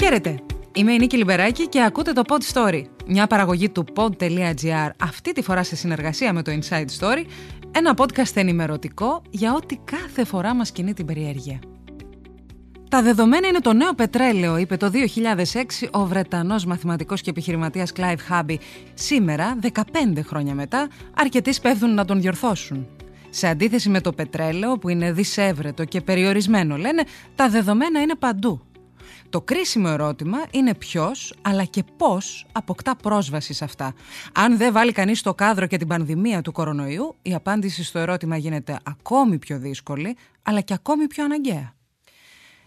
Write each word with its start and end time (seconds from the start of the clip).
Χαίρετε! 0.00 0.40
Είμαι 0.74 0.92
η 0.92 0.98
Νίκη 0.98 1.16
Λιμπεράκη 1.16 1.68
και 1.68 1.82
ακούτε 1.82 2.12
το 2.12 2.22
Pod 2.28 2.52
Story, 2.52 2.82
μια 3.06 3.26
παραγωγή 3.26 3.68
του 3.68 3.84
pod.gr, 3.96 4.90
αυτή 5.00 5.32
τη 5.32 5.42
φορά 5.42 5.62
σε 5.62 5.76
συνεργασία 5.76 6.32
με 6.32 6.42
το 6.42 6.52
Inside 6.52 6.86
Story, 6.98 7.24
ένα 7.70 7.94
podcast 7.96 8.34
ενημερωτικό 8.36 9.22
για 9.30 9.54
ό,τι 9.54 9.76
κάθε 9.84 10.24
φορά 10.24 10.54
μας 10.54 10.70
κινεί 10.70 10.94
την 10.94 11.06
περιέργεια. 11.06 11.58
Τα 12.90 13.02
δεδομένα 13.02 13.48
είναι 13.48 13.60
το 13.60 13.72
νέο 13.72 13.94
πετρέλαιο, 13.94 14.56
είπε 14.56 14.76
το 14.76 14.90
2006 14.92 15.88
ο 15.90 16.06
Βρετανός 16.06 16.64
μαθηματικός 16.64 17.20
και 17.20 17.30
επιχειρηματίας 17.30 17.92
Clive 17.96 18.18
Hubby. 18.30 18.56
Σήμερα, 18.94 19.58
15 19.62 20.22
χρόνια 20.26 20.54
μετά, 20.54 20.88
αρκετοί 21.14 21.52
σπέβδουν 21.52 21.94
να 21.94 22.04
τον 22.04 22.20
διορθώσουν. 22.20 22.86
Σε 23.30 23.46
αντίθεση 23.46 23.88
με 23.88 24.00
το 24.00 24.12
πετρέλαιο 24.12 24.78
που 24.78 24.88
είναι 24.88 25.12
δυσέβρετο 25.12 25.84
και 25.84 26.00
περιορισμένο 26.00 26.76
λένε, 26.76 27.02
τα 27.34 27.48
δεδομένα 27.48 28.00
είναι 28.00 28.14
παντού. 28.14 28.62
Το 29.30 29.40
κρίσιμο 29.40 29.88
ερώτημα 29.90 30.38
είναι 30.50 30.74
ποιος, 30.74 31.34
αλλά 31.42 31.64
και 31.64 31.84
πώς 31.96 32.46
αποκτά 32.52 32.96
πρόσβαση 32.96 33.52
σε 33.52 33.64
αυτά. 33.64 33.94
Αν 34.32 34.56
δεν 34.56 34.72
βάλει 34.72 34.92
κανείς 34.92 35.22
το 35.22 35.34
κάδρο 35.34 35.66
και 35.66 35.76
την 35.76 35.86
πανδημία 35.86 36.42
του 36.42 36.52
κορονοϊού, 36.52 37.16
η 37.22 37.34
απάντηση 37.34 37.84
στο 37.84 37.98
ερώτημα 37.98 38.36
γίνεται 38.36 38.78
ακόμη 38.82 39.38
πιο 39.38 39.58
δύσκολη, 39.58 40.16
αλλά 40.42 40.60
και 40.60 40.74
ακόμη 40.74 41.06
πιο 41.06 41.24
αναγκαία. 41.24 41.74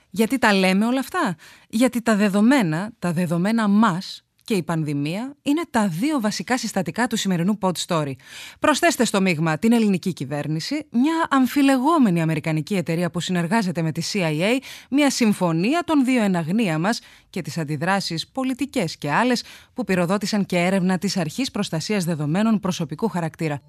Γιατί 0.10 0.38
τα 0.38 0.54
λέμε 0.54 0.86
όλα 0.86 1.00
αυτά; 1.00 1.36
Γιατί 1.70 2.02
τα 2.02 2.16
δεδομένα, 2.16 2.92
τα 3.00 3.14
δεδομένα 3.14 3.68
μας, 3.68 4.24
και 4.52 4.58
η 4.58 4.64
πανδημία 4.64 5.36
είναι 5.42 5.62
τα 5.70 5.88
δύο 5.88 6.20
βασικά 6.20 6.58
συστατικά 6.58 7.08
του 7.08 7.16
σημερινού 7.18 7.58
pod 7.62 7.72
story. 7.88 8.12
Προσθέστε 8.60 9.06
στο 9.06 9.22
μείγμα 9.22 9.58
την 9.58 9.72
ελληνική 9.72 10.14
κυβέρνηση, 10.14 10.88
μια 10.90 11.28
αμφιλεγόμενη 11.30 12.22
αμερικανική 12.22 12.76
εταιρεία 12.76 13.12
που 13.12 13.20
συνεργάζεται 13.20 13.82
με 13.82 13.92
τη 13.92 14.02
CIA, 14.14 14.64
μια 14.90 15.10
συμφωνία 15.10 15.84
των 15.86 16.06
δύο 16.06 16.24
εναγνία 16.24 16.80
μας 16.80 17.00
και 17.30 17.42
τις 17.42 17.58
αντιδράσεις 17.58 18.28
πολιτικές 18.28 18.98
και 18.98 19.12
άλλες 19.12 19.44
που 19.74 19.84
πυροδότησαν 19.84 20.46
και 20.46 20.58
έρευνα 20.58 20.98
της 20.98 21.18
Αρχής 21.18 21.52
Προστασίας 21.52 22.04
Δεδομένων 22.04 22.60
Προσωπικού 22.60 23.08
Χαρακτήρα. 23.08 23.62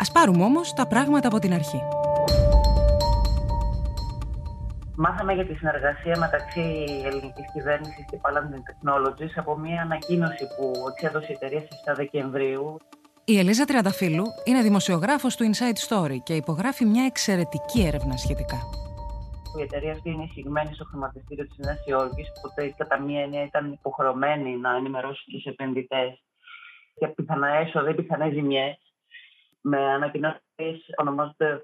Ας 0.00 0.12
πάρουμε 0.12 0.44
όμως 0.44 0.72
τα 0.72 0.86
πράγματα 0.86 1.28
από 1.28 1.38
την 1.38 1.52
αρχή. 1.52 1.80
Μάθαμε 5.02 5.32
για 5.32 5.46
τη 5.46 5.54
συνεργασία 5.54 6.18
μεταξύ 6.18 6.60
ελληνικής 7.04 7.52
κυβέρνησης 7.52 8.04
και 8.10 8.18
Paladin 8.22 8.60
Technologies 8.68 9.32
από 9.36 9.58
μια 9.58 9.82
ανακοίνωση 9.82 10.44
που 10.56 10.72
εξέδωσε 10.92 11.26
η 11.28 11.32
εταιρεία 11.32 11.60
στις 11.60 11.82
7 11.92 11.94
Δεκεμβρίου. 11.96 12.76
Η 13.24 13.38
Ελίζα 13.38 13.64
Τριανταφύλου 13.64 14.24
είναι 14.44 14.62
δημοσιογράφος 14.62 15.36
του 15.36 15.44
Inside 15.50 15.80
Story 15.88 16.16
και 16.22 16.34
υπογράφει 16.34 16.84
μια 16.84 17.04
εξαιρετική 17.04 17.80
έρευνα 17.86 18.16
σχετικά. 18.16 18.58
Η 19.58 19.62
εταιρεία 19.62 19.92
αυτή 19.92 20.10
είναι 20.10 20.24
εισηγμένη 20.24 20.74
στο 20.74 20.84
χρηματιστήριο 20.84 21.46
της 21.46 21.58
Νέας 21.58 21.86
Υόρκης, 21.86 22.28
οπότε 22.38 22.74
κατά 22.76 23.00
μία 23.00 23.20
έννοια 23.20 23.42
ήταν 23.42 23.72
υποχρεωμένη 23.72 24.56
να 24.56 24.76
ενημερώσει 24.76 25.24
τους 25.30 25.44
επενδυτές 25.44 26.22
για 26.94 27.12
πιθανά 27.14 27.48
έσοδα 27.48 27.90
ή 27.90 27.94
πιθανές 27.94 28.32
ζημιές 28.32 28.89
με 29.62 29.78
ανακοινώσεις 29.78 30.84
ονομάζονται 30.96 31.62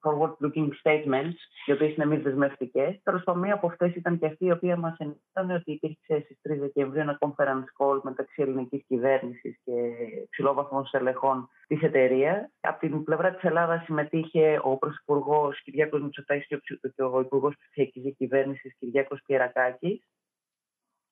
forward-looking 0.00 0.68
statements, 0.82 1.38
οι 1.66 1.72
οποίες 1.72 1.94
είναι 1.94 2.06
μη 2.06 2.16
δεσμευτικές. 2.16 3.00
Τέλος 3.02 3.22
πάντων, 3.24 3.40
μία 3.42 3.54
από 3.54 3.66
αυτές 3.66 3.94
ήταν 3.94 4.18
και 4.18 4.26
αυτή 4.26 4.44
η 4.44 4.50
οποία 4.50 4.76
μας 4.76 4.96
ενημέρωνε 4.98 5.54
ότι 5.54 5.72
υπήρξε 5.72 6.20
στις 6.24 6.38
3 6.42 6.58
Δεκεμβρίου 6.60 7.00
ένα 7.00 7.18
conference 7.20 7.64
call 7.78 8.00
μεταξύ 8.02 8.42
ελληνικής 8.42 8.84
κυβέρνησης 8.86 9.60
και 9.64 9.72
ψηλόβαθμων 10.30 10.86
στελεχών 10.86 11.48
της 11.66 11.82
εταιρείας. 11.82 12.52
Από 12.60 12.78
την 12.78 13.04
πλευρά 13.04 13.34
της 13.34 13.42
Ελλάδας 13.42 13.84
συμμετείχε 13.84 14.60
ο 14.62 14.76
Πρωθυπουργός 14.76 15.62
Κυριάκος 15.62 16.02
Μητσοτάκης 16.02 16.46
και 16.46 17.02
ο 17.02 17.20
Υπουργός 17.20 17.54
Ψηφιακής 17.56 18.02
Διακυβέρνησης 18.02 18.76
Κυριάκος 18.78 19.22
Πιερακάκη. 19.26 20.04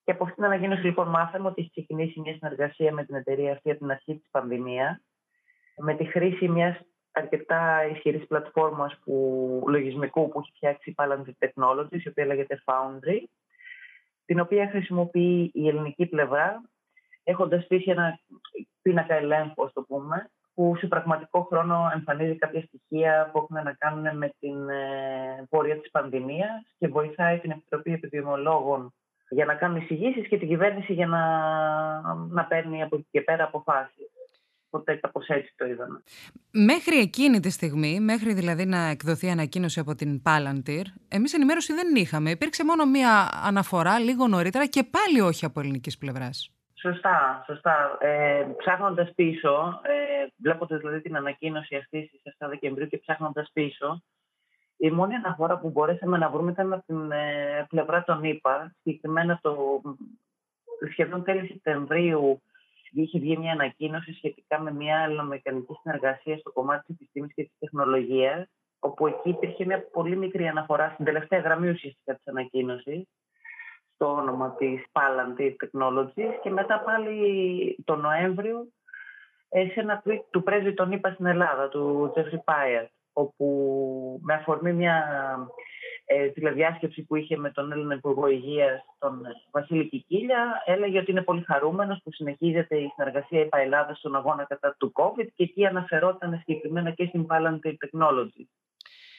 Και 0.05 0.15
από 0.15 0.25
αυτήν 0.25 0.43
την 0.43 0.53
ανακοίνωση 0.53 0.84
λοιπόν 0.84 1.09
μάθαμε 1.09 1.49
ότι 1.49 1.61
έχει 1.61 1.71
ξεκινήσει 1.71 2.21
μια 2.21 2.34
συνεργασία 2.34 2.93
με 2.93 3.05
την 3.05 3.15
εταιρεία 3.15 3.53
αυτή 3.53 3.71
από 3.71 3.79
την 3.79 3.91
αρχή 3.91 4.19
της 4.19 4.29
πανδημίας 4.31 5.03
με 5.78 5.94
τη 5.94 6.05
χρήση 6.05 6.49
μιας 6.49 6.81
αρκετά 7.12 7.87
ισχυρής 7.93 8.27
πλατφόρμας 8.27 8.99
που, 9.05 9.65
λογισμικού 9.66 10.28
που 10.28 10.39
έχει 10.39 10.53
φτιάξει 10.55 10.91
η 10.91 10.94
Palantir 10.99 11.47
Technologies, 11.47 12.03
η 12.05 12.09
οποία 12.09 12.27
λέγεται 12.27 12.62
Foundry, 12.65 13.22
την 14.27 14.41
οποία 14.41 14.69
χρησιμοποιεί 14.69 15.50
η 15.55 15.69
ελληνική 15.69 16.06
πλευρά, 16.06 16.62
έχοντας 17.25 17.65
στήσει 17.65 17.91
ένα 17.91 18.19
πίνακα 18.83 19.15
ελέγχου, 19.15 19.72
το 19.72 19.83
πούμε, 19.83 20.31
που 20.55 20.77
σε 20.77 20.87
πραγματικό 20.87 21.43
χρόνο 21.43 21.91
εμφανίζει 21.95 22.37
κάποια 22.37 22.62
στοιχεία 22.62 23.31
που 23.33 23.39
έχουν 23.39 23.65
να 23.65 23.72
κάνουν 23.72 24.16
με 24.16 24.33
την 24.41 24.69
ε, 24.69 25.47
πορεία 25.50 25.81
της 25.81 25.91
πανδημίας 25.91 26.75
και 26.78 26.89
βοηθάει 26.89 27.39
την 27.39 27.50
Επιτροπή 27.50 27.93
Επιδημολόγων 27.93 28.95
για 29.28 29.45
να 29.45 29.55
κάνουν 29.55 29.77
εισηγήσεις 29.77 30.28
και 30.28 30.39
την 30.39 30.49
κυβέρνηση 30.49 30.93
για 30.93 31.06
να, 31.06 31.22
να 32.28 32.45
παίρνει 32.45 32.83
από 32.83 32.97
εκεί 32.97 33.06
και 33.10 33.21
πέρα 33.21 33.45
αποφάσεις. 33.45 34.18
Οπότε 34.71 34.95
κάπως 34.95 35.27
έτσι 35.27 35.53
το 35.56 35.67
είδαμε. 35.67 36.03
Μέχρι 36.51 36.97
εκείνη 36.97 37.41
τη 37.41 37.51
στιγμή, 37.51 38.01
μέχρι 38.01 38.33
δηλαδή 38.33 38.65
να 38.65 38.79
εκδοθεί 38.79 39.31
ανακοίνωση 39.31 39.81
από 39.81 39.95
την 39.95 40.23
Palantir, 40.25 40.83
εμείς 41.09 41.34
ενημέρωση 41.34 41.73
δεν 41.73 41.95
είχαμε. 41.95 42.31
Υπήρξε 42.31 42.65
μόνο 42.65 42.87
μία 42.87 43.31
αναφορά 43.45 43.99
λίγο 43.99 44.27
νωρίτερα 44.27 44.67
και 44.67 44.83
πάλι 44.91 45.21
όχι 45.21 45.45
από 45.45 45.61
ελληνικής 45.61 45.99
πλευράς. 45.99 46.53
Σωστά, 46.81 47.45
σωστά. 47.47 47.97
Ε, 48.01 48.47
ψάχνοντας 48.57 49.12
πίσω, 49.15 49.81
ε, 49.83 50.27
βλέποντας 50.37 50.78
δηλαδή 50.78 51.01
την 51.01 51.17
ανακοίνωση 51.17 51.77
αυτή 51.77 52.07
στις 52.07 52.23
7 52.39 52.49
Δεκεμβρίου 52.49 52.87
και 52.87 52.99
ψάχνοντας 52.99 53.51
πίσω, 53.53 54.03
η 54.77 54.91
μόνη 54.91 55.15
αναφορά 55.15 55.59
που 55.59 55.71
μπορέσαμε 55.71 56.19
να 56.19 56.31
βρούμε 56.31 56.51
ήταν 56.51 56.73
από 56.73 56.84
την 56.87 57.11
ε, 57.11 57.67
πλευρά 57.69 58.05
των 58.05 58.25
ΗΠΑ, 58.25 58.75
συγκεκριμένα 58.83 59.39
το 59.43 59.81
σχεδόν 60.91 61.25
τέλη 61.25 61.47
Σεπτεμβρίου 61.47 62.43
είχε 62.93 63.19
βγει 63.19 63.37
μια 63.37 63.53
ανακοίνωση 63.53 64.12
σχετικά 64.12 64.60
με 64.60 64.72
μια 64.72 65.03
αλληλομεκανική 65.03 65.75
συνεργασία 65.82 66.38
στο 66.38 66.53
κομμάτι 66.53 66.84
της 66.87 66.94
επιστήμης 66.94 67.34
και 67.34 67.43
της 67.43 67.59
τεχνολογίας, 67.59 68.49
όπου 68.78 69.06
εκεί 69.06 69.28
υπήρχε 69.28 69.65
μια 69.65 69.88
πολύ 69.93 70.16
μικρή 70.16 70.49
αναφορά 70.49 70.91
στην 70.93 71.04
τελευταία 71.04 71.41
γραμμή 71.41 71.69
ουσιαστικά 71.69 72.15
της 72.15 72.27
ανακοίνωσης, 72.27 73.09
στο 73.94 74.12
όνομα 74.12 74.54
της 74.54 74.84
Palantir 74.93 75.54
Technologies 75.65 76.32
και 76.43 76.50
μετά 76.50 76.81
πάλι 76.81 77.82
το 77.84 77.97
Νοέμβριο 77.97 78.69
ε, 79.48 79.66
σε 79.69 79.81
ένα 79.81 80.03
tweet 80.04 80.22
του 80.31 80.43
πρέσβη 80.43 80.75
των 80.75 80.93
ΗΠΑ 80.93 81.10
στην 81.12 81.27
Ελλάδα, 81.27 81.69
του 81.69 82.12
Jeffrey 82.16 82.53
Pyatt, 82.53 82.87
όπου 83.12 84.21
με 84.22 84.34
αφορμή 84.34 84.72
μια 84.72 85.06
ε, 86.11 86.27
τηλεδιάσκεψη 86.29 87.03
που 87.03 87.17
είχε 87.17 87.37
με 87.37 87.51
τον 87.51 87.73
Έλληνα 87.73 87.95
Υπουργό 87.95 88.29
Υγείας, 88.29 88.85
τον 88.99 89.23
Βασίλη 89.51 89.89
Κικίλια, 89.89 90.63
έλεγε 90.65 90.99
ότι 90.99 91.11
είναι 91.11 91.23
πολύ 91.23 91.43
χαρούμενος 91.43 92.01
που 92.05 92.13
συνεχίζεται 92.13 92.77
η 92.77 92.93
συνεργασία 92.95 93.41
ΕΠΑ 93.41 93.59
Ελλάδα 93.59 93.95
στον 93.95 94.17
αγώνα 94.17 94.45
κατά 94.45 94.77
του 94.79 94.93
COVID 94.95 95.27
και 95.35 95.43
εκεί 95.43 95.67
αναφερόταν 95.67 96.43
συγκεκριμένα 96.45 96.91
και 96.91 97.05
στην 97.05 97.27
Palantir 97.29 97.73
Technology 97.73 98.45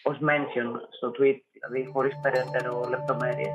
ως 0.03 0.17
mention 0.21 0.79
στο 0.89 1.11
tweet, 1.19 1.39
δηλαδή 1.51 1.89
χωρίς 1.93 2.13
περαιτέρω 2.21 2.85
λεπτομέρειες. 2.89 3.53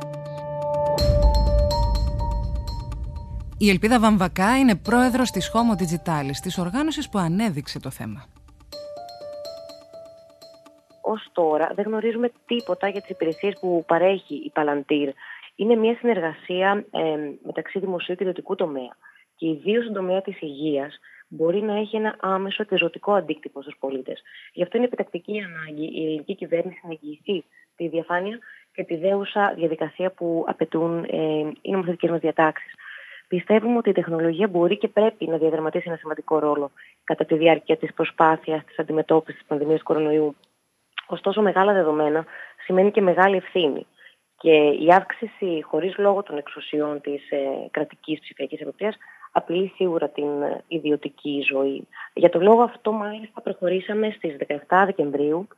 Η 3.58 3.70
Ελπίδα 3.70 4.00
Βαμβακά 4.00 4.58
είναι 4.58 4.76
πρόεδρος 4.76 5.30
της 5.30 5.52
Homo 5.54 5.82
Digitalis, 5.82 6.36
της 6.42 6.58
οργάνωσης 6.58 7.08
που 7.08 7.18
ανέδειξε 7.18 7.80
το 7.80 7.90
θέμα 7.90 8.24
ως 11.14 11.28
τώρα 11.32 11.72
δεν 11.74 11.84
γνωρίζουμε 11.84 12.30
τίποτα 12.46 12.88
για 12.88 13.00
τις 13.00 13.10
υπηρεσίες 13.10 13.58
που 13.60 13.84
παρέχει 13.86 14.34
η 14.34 14.52
Palantir. 14.54 15.08
Είναι 15.56 15.74
μια 15.74 15.96
συνεργασία 15.96 16.84
ε, 16.90 17.00
μεταξύ 17.42 17.78
δημοσίου 17.78 18.14
και 18.14 18.22
ιδιωτικού 18.22 18.54
τομέα. 18.54 18.96
Και 19.36 19.46
ιδίως 19.48 19.82
στον 19.82 19.94
τομέα 19.94 20.22
της 20.22 20.40
υγείας 20.40 20.98
μπορεί 21.28 21.62
να 21.62 21.74
έχει 21.78 21.96
ένα 21.96 22.16
άμεσο 22.20 22.64
και 22.64 22.76
ζωτικό 22.76 23.12
αντίκτυπο 23.12 23.62
στους 23.62 23.76
πολίτες. 23.78 24.22
Γι' 24.52 24.62
αυτό 24.62 24.76
είναι 24.76 24.86
επιτακτική 24.86 25.40
ανάγκη 25.40 26.00
η 26.00 26.04
ελληνική 26.04 26.34
κυβέρνηση 26.34 26.80
να 26.82 26.90
εγγυηθεί 26.90 27.44
τη 27.76 27.88
διαφάνεια 27.88 28.38
και 28.72 28.84
τη 28.84 28.96
δέουσα 28.96 29.54
διαδικασία 29.56 30.10
που 30.10 30.44
απαιτούν 30.46 31.04
ε, 31.04 31.52
οι 31.62 31.70
νομοθετικές 31.70 32.10
μας 32.10 32.20
διατάξεις. 32.20 32.72
Πιστεύουμε 33.28 33.76
ότι 33.76 33.90
η 33.90 33.92
τεχνολογία 33.92 34.48
μπορεί 34.48 34.78
και 34.78 34.88
πρέπει 34.88 35.26
να 35.26 35.36
διαδραματίσει 35.36 35.84
ένα 35.88 35.96
σημαντικό 35.96 36.38
ρόλο 36.38 36.70
κατά 37.04 37.24
τη 37.24 37.36
διάρκεια 37.36 37.76
της 37.76 37.94
προσπάθειας 37.94 38.64
της 38.64 38.78
αντιμετώπισης 38.78 39.40
της 39.40 39.48
πανδημίας 39.48 39.82
κορονοϊού 39.82 40.36
Ωστόσο, 41.06 41.42
μεγάλα 41.42 41.72
δεδομένα 41.72 42.24
σημαίνει 42.64 42.90
και 42.90 43.00
μεγάλη 43.00 43.36
ευθύνη. 43.36 43.86
Και 44.38 44.52
η 44.56 44.88
αύξηση 44.90 45.62
χωρίς 45.62 45.98
λόγο 45.98 46.22
των 46.22 46.36
εξουσιών 46.36 47.00
της 47.00 47.30
ε, 47.30 47.68
κρατικής 47.70 48.20
ψηφιακής 48.20 48.60
εποπτείας 48.60 48.96
απειλεί 49.32 49.72
σίγουρα 49.76 50.08
την 50.08 50.42
ε, 50.42 50.64
ιδιωτική 50.68 51.44
ζωή. 51.50 51.88
Για 52.14 52.28
τον 52.28 52.42
λόγο 52.42 52.62
αυτό, 52.62 52.92
μάλιστα, 52.92 53.40
προχωρήσαμε 53.40 54.10
στις 54.16 54.36
17 54.68 54.82
Δεκεμβρίου 54.84 55.48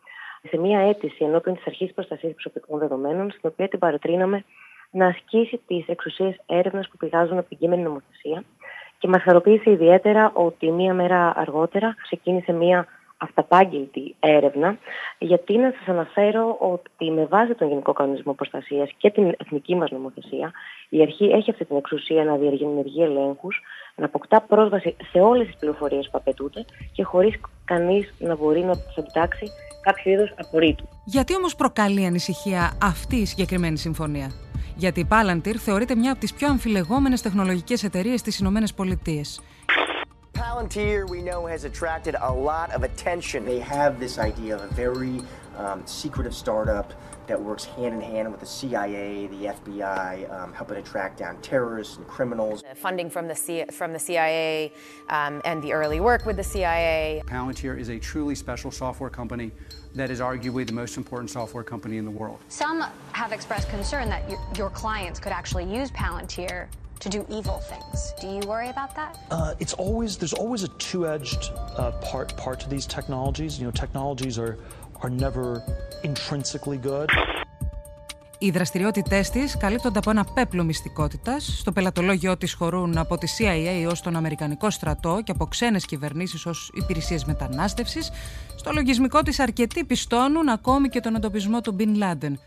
σε 0.49 0.57
μια 0.57 0.81
αίτηση 0.81 1.25
ενώπιον 1.25 1.55
της 1.55 1.67
Αρχής 1.67 1.93
Προστασίας 1.93 2.33
Προσωπικών 2.33 2.79
Δεδομένων, 2.79 3.31
στην 3.31 3.51
οποία 3.53 3.69
την 3.69 3.79
παροτρύναμε 3.79 4.45
να 4.91 5.07
ασκήσει 5.07 5.61
τις 5.67 5.85
εξουσίες 5.89 6.37
έρευνας 6.47 6.89
που 6.89 6.97
πηγάζουν 6.97 7.39
από 7.39 7.49
την 7.49 7.59
κείμενη 7.59 7.83
νομοθεσία. 7.83 8.45
Και 8.99 9.09
μας 9.09 9.23
χαροποίησε 9.23 9.71
ιδιαίτερα 9.71 10.31
ότι 10.35 10.71
μία 10.71 10.95
μέρα 10.95 11.33
αργότερα 11.37 11.95
ξεκίνησε 12.03 12.53
μία 12.53 12.87
αυταπάγγελτη 13.17 14.15
έρευνα, 14.21 14.79
γιατί 15.19 15.57
να 15.57 15.73
σας 15.79 15.89
αναφέρω 15.89 16.57
ότι 16.61 17.11
με 17.11 17.25
βάση 17.25 17.55
τον 17.55 17.69
Γενικό 17.69 17.93
Κανονισμό 17.93 18.33
Προστασίας 18.33 18.91
και 18.99 19.11
την 19.11 19.35
εθνική 19.39 19.75
μας 19.75 19.91
νομοθεσία, 19.91 20.53
η 20.89 21.03
αρχή 21.03 21.25
έχει 21.25 21.51
αυτή 21.51 21.65
την 21.65 21.77
εξουσία 21.77 22.25
να 22.25 22.37
διενεργεί 22.37 23.03
ελέγχους, 23.03 23.61
να 23.95 24.05
αποκτά 24.05 24.41
πρόσβαση 24.41 24.97
σε 25.11 25.21
όλες 25.21 25.47
τις 25.47 25.57
πληροφορίες 25.57 26.09
που 26.11 26.19
απαιτούνται 26.19 26.65
και 26.93 27.03
χωρίς 27.03 27.41
κανείς 27.65 28.15
να 28.19 28.37
μπορεί 28.37 28.61
να 28.61 28.73
τις 28.73 28.99
αντιτάξει 28.99 29.47
κάποιο 29.81 30.13
είδος 30.13 30.35
απορρίτου. 30.37 30.89
Γιατί 31.05 31.37
όμως 31.37 31.57
προκαλεί 31.57 32.07
ανησυχία 32.07 32.79
αυτή 32.83 33.17
η 33.17 33.27
συγκεκριμένη 33.27 33.79
συμφωνία; 33.79 34.31
Γιατί 34.77 35.01
η 35.01 35.09
Palantir 35.11 35.55
θεωρείται 35.57 35.95
μια 35.95 36.11
από 36.11 36.21
τις 36.21 36.35
πιο 36.35 36.49
αμφιλεγόμενες 36.49 37.23
τεχνολογικές 37.23 37.85
εταιρείες 37.85 38.21
στις 38.21 38.39
Ηνωμένες 38.39 38.75
Πολιτείες. 38.75 39.41
Palantir, 40.37 41.09
we 41.09 41.23
know, 41.23 41.47
has 41.47 41.65
attracted 41.65 42.15
a 42.21 42.31
lot 42.31 42.71
of 42.73 42.83
attention. 42.83 43.47
They 43.47 43.59
have 43.61 43.99
this 43.99 44.19
idea 44.19 44.57
of 44.57 44.71
a 44.71 44.75
very 44.75 45.23
um, 45.57 45.83
secretive 45.87 46.35
startup 46.35 46.93
that 47.27 47.41
works 47.41 47.65
hand 47.65 47.95
in 47.95 48.01
hand 48.03 48.31
with 48.31 48.41
the 48.41 48.47
CIA, 48.47 49.29
the 49.29 49.47
FBI, 49.47 50.31
um, 50.31 50.53
helping 50.53 50.77
to 50.77 50.83
track 50.83 51.17
down 51.17 51.41
terrorists 51.41 51.97
and 51.97 52.07
criminals. 52.07 52.63
The 52.63 52.75
funding 52.75 53.09
from 53.09 53.29
the, 53.29 53.35
C- 53.35 53.65
from 53.73 53.95
the 53.95 53.99
CIA 53.99 54.75
um, 55.09 55.41
and 55.47 55.63
the 55.63 55.73
early 55.73 56.01
work 56.01 56.27
with 56.27 56.37
the 56.37 56.45
CIA. 56.45 57.23
Palantir 57.27 57.79
is 57.79 57.89
a 57.89 57.99
truly 57.99 58.35
special 58.35 58.71
software 58.71 59.11
company 59.11 59.53
that 59.95 60.11
is 60.11 60.21
arguably 60.21 60.67
the 60.67 60.75
most 60.75 60.99
important 60.99 61.31
software 61.31 61.65
company 61.65 61.97
in 61.97 62.05
the 62.05 62.11
world. 62.11 62.39
Some 62.51 62.85
have 63.13 63.33
expressed 63.33 63.71
concern 63.71 64.11
that 64.11 64.29
your, 64.29 64.39
your 64.55 64.71
clients 64.71 65.19
could 65.19 65.33
actually 65.33 65.65
use 65.65 65.91
Palantir 65.93 66.69
to 67.05 67.09
do 67.17 67.21
evil 67.39 67.59
things. 67.73 67.99
Do 68.21 68.27
you 68.37 68.43
worry 68.53 68.69
about 68.69 68.91
that? 68.99 69.13
Uh, 69.31 69.63
it's 69.63 69.75
always 69.85 70.11
there's 70.21 70.37
always 70.43 70.63
a 70.69 70.71
two-edged 70.89 71.43
uh, 71.77 71.93
part 72.11 72.29
part 72.43 72.59
to 72.61 72.69
these 72.75 72.87
technologies. 72.97 73.59
You 73.59 73.65
know, 73.67 73.75
technologies 73.85 74.37
are 74.45 74.55
are 75.03 75.11
never 75.11 75.47
intrinsically 76.11 76.79
good. 76.79 77.11
Οι 78.39 78.51
δραστηριότητές 78.51 79.31
της 79.31 79.57
καλύπτονται 79.57 79.99
από 79.99 80.11
ένα 80.11 80.25
πέπλο 80.25 80.65
μυστικότητας. 80.65 81.59
Στο 81.59 81.73
πελατολόγιο 81.73 82.37
της 82.37 82.53
χωρούν 82.53 82.99
από 82.99 83.19
τη 83.19 83.27
CIA 83.39 83.91
ως 83.91 84.01
τον 84.01 84.17
Αμερικανικό 84.17 84.71
στρατό 84.71 85.21
και 85.25 85.33
από 85.33 85.47
ξένες 85.47 85.87
κυβερνήσεις 85.87 86.47
ως 86.47 86.71
υπηρεσίες 86.75 87.25
μετανάστευσης. 87.25 88.11
Στο 88.57 88.73
λογισμικό 88.73 89.23
της 89.23 89.41
αρκετοί 89.41 89.85
πιστώνουν 89.85 90.49
ακόμη 90.49 90.89
και 90.89 91.01
τον 91.01 91.15
εντοπισμό 91.15 91.61
του 91.61 91.73
Μπιν 91.73 91.97
Λάντεν. 91.97 92.41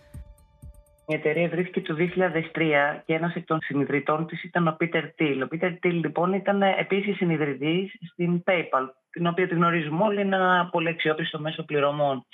Η 1.10 1.14
εταιρεία 1.14 1.50
βρίσκεται 1.50 1.94
το 1.94 2.10
2003 2.54 3.02
και 3.06 3.14
ένας 3.14 3.36
εκ 3.36 3.46
των 3.46 3.60
συνειδητών 3.62 4.28
της 4.28 4.44
ήταν 4.44 4.68
ο 4.68 4.78
Peter 4.80 5.04
Thiel. 5.18 5.42
Ο 5.44 5.48
Peter 5.52 5.72
Thiel 5.72 5.92
λοιπόν 5.92 6.34
ήταν 6.34 6.62
επίσης 6.62 7.16
συνειδητής 7.16 7.96
στην 8.12 8.44
PayPal, 8.46 8.88
την 9.10 9.28
οποία 9.28 9.48
τη 9.48 9.56
γνωρίζουμε 9.56 10.04
όλοι, 10.04 10.22
είναι 10.22 10.36
ένα 10.36 10.70
πολύ 10.72 10.90
αξιόπιστο 10.90 11.40
μέσο 11.40 11.64
πληρωμών. 11.64 12.26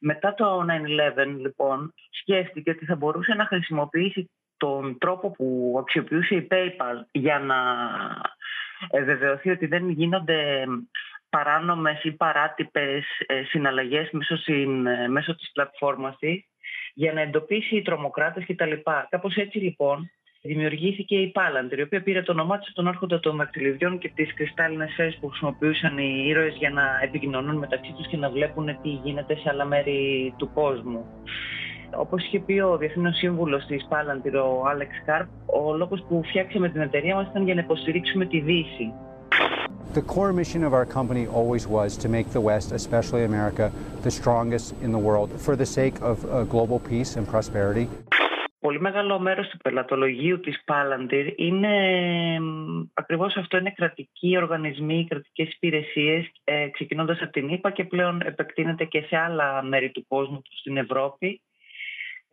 Μετά 0.00 0.34
το 0.34 0.66
9-11 1.16 1.26
λοιπόν 1.40 1.94
σκέφτηκε 2.10 2.70
ότι 2.70 2.84
θα 2.84 2.96
μπορούσε 2.96 3.34
να 3.34 3.44
χρησιμοποιήσει 3.44 4.30
τον 4.56 4.98
τρόπο 4.98 5.30
που 5.30 5.76
αξιοποιούσε 5.80 6.34
η 6.34 6.46
PayPal 6.50 7.04
για 7.12 7.38
να 7.38 7.56
βεβαιωθεί 9.04 9.50
ότι 9.50 9.66
δεν 9.66 9.90
γίνονται 9.90 10.64
παράνομες 11.30 12.04
ή 12.04 12.12
παράτυπες 12.12 13.04
ε, 13.26 13.42
συναλλαγές 13.42 14.10
μέσω, 14.10 14.36
μέσω 15.08 15.34
της 15.34 15.50
πλατφόρμας 15.52 16.16
της 16.18 16.49
για 17.02 17.12
να 17.12 17.20
εντοπίσει 17.20 17.76
οι 17.76 17.82
τρομοκράτες 17.82 18.44
κτλ. 18.46 18.72
Κάπως 19.08 19.36
έτσι 19.36 19.58
λοιπόν 19.58 20.10
δημιουργήθηκε 20.42 21.16
η 21.16 21.32
Palantir, 21.34 21.78
η 21.78 21.82
οποία 21.82 22.02
πήρε 22.02 22.22
το 22.22 22.32
όνομά 22.32 22.58
της 22.58 22.66
από 22.66 22.76
τον 22.76 22.88
άρχοντα 22.88 23.20
των 23.20 23.36
δακτυλιδιών 23.36 23.98
και 23.98 24.10
τις 24.14 24.34
κρυστάλλινες 24.34 24.90
σφαίρες 24.90 25.18
που 25.20 25.28
χρησιμοποιούσαν 25.28 25.98
οι 25.98 26.24
ήρωες 26.26 26.54
για 26.56 26.70
να 26.70 26.82
επικοινωνούν 27.02 27.56
μεταξύ 27.56 27.92
τους 27.92 28.06
και 28.06 28.16
να 28.16 28.30
βλέπουν 28.30 28.66
τι 28.82 28.88
γίνεται 28.88 29.34
σε 29.34 29.48
άλλα 29.48 29.64
μέρη 29.64 30.34
του 30.36 30.50
κόσμου. 30.54 31.04
Όπως 31.96 32.24
είχε 32.24 32.40
πει 32.40 32.58
ο 32.58 32.76
Διεθνή 32.76 33.12
Σύμβουλος 33.12 33.66
της 33.66 33.88
Palantir, 33.90 34.34
ο 34.44 34.66
Άλεξ 34.68 34.90
Κάρπ, 35.06 35.28
ο 35.46 35.76
λόγος 35.76 36.04
που 36.08 36.22
φτιάξαμε 36.24 36.68
την 36.68 36.80
εταιρεία 36.80 37.14
μας 37.14 37.28
ήταν 37.28 37.44
για 37.44 37.54
να 37.54 37.60
υποστηρίξουμε 37.60 38.26
τη 38.26 38.40
Δύση. 38.40 38.92
The 39.92 40.02
core 40.02 40.32
mission 40.32 40.62
of 40.62 40.72
our 40.72 40.86
company 40.86 41.26
always 41.26 41.66
was 41.66 41.96
to 41.96 42.08
make 42.08 42.30
the 42.30 42.40
West, 42.40 42.70
especially 42.70 43.24
America, 43.24 43.72
the 44.02 44.10
strongest 44.20 44.66
in 44.82 44.92
the 44.92 45.02
world 45.08 45.28
for 45.44 45.56
the 45.56 45.66
sake 45.66 45.96
of 46.00 46.16
uh, 46.24 46.44
global 46.44 46.78
peace 46.78 47.16
and 47.16 47.26
prosperity. 47.26 47.88
Πολύ 48.60 48.80
μεγάλο 48.80 49.18
μέρος 49.18 49.48
του 49.48 49.56
πελατολογίου 49.56 50.40
της 50.40 50.64
Palantir 50.66 51.32
είναι 51.36 51.68
ακριβώς 52.94 53.36
αυτό, 53.36 53.56
είναι 53.56 53.72
κρατικοί 53.76 54.36
οργανισμοί, 54.36 55.06
κρατικές 55.08 55.54
υπηρεσίες, 55.54 56.30
ε, 56.44 56.68
ξεκινώντας 56.68 57.20
από 57.22 57.30
την 57.30 57.50
ΕΠΑ 57.50 57.70
και 57.70 57.84
πλέον 57.84 58.20
επεκτείνεται 58.24 58.84
και 58.84 59.00
σε 59.00 59.16
άλλα 59.16 59.62
μέρη 59.62 59.90
του 59.90 60.04
κόσμου, 60.08 60.42
στην 60.60 60.76
Ευρώπη 60.76 61.40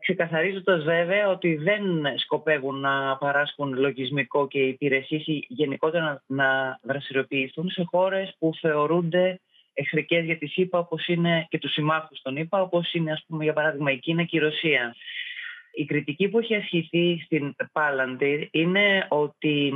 ξεκαθαρίζοντας 0.07 0.83
βέβαια 0.83 1.27
ότι 1.30 1.56
δεν 1.56 1.83
σκοπεύουν 2.18 2.80
να 2.80 3.18
παράσχουν 3.18 3.74
λογισμικό 3.74 4.48
και 4.48 4.59
υπηρεσίες 4.59 5.27
ή 5.27 5.45
γενικότερα 5.48 6.24
να 6.27 6.80
δραστηριοποιηθούν 6.81 7.69
σε 7.69 7.83
χώρες 7.92 8.36
που 8.39 8.51
θεωρούνται 8.62 9.39
εχθρικές 9.74 10.25
για 10.25 10.38
τη 10.38 10.48
ΣΥΠΑ 10.48 10.80
όπως 10.80 11.07
είναι 11.07 11.45
και 11.50 11.57
τους 11.57 11.71
συμμάχους 11.71 12.21
των 12.21 12.36
ΗΠΑ 12.36 12.62
όπως 12.62 12.94
είναι 12.94 13.12
ας 13.12 13.24
πούμε 13.27 13.44
για 13.44 13.54
παράδειγμα 13.54 13.92
η 13.92 13.98
Κίνα 13.98 14.24
και 14.24 14.38
η 14.38 14.39
Ρωσία. 14.39 14.95
Η 15.74 15.86
κριτική 15.86 16.27
που 16.27 16.39
έχει 16.39 16.56
ασχηθεί 16.56 17.21
στην 17.25 17.56
Palantir 17.74 18.48
είναι 18.51 19.06
ότι 19.09 19.74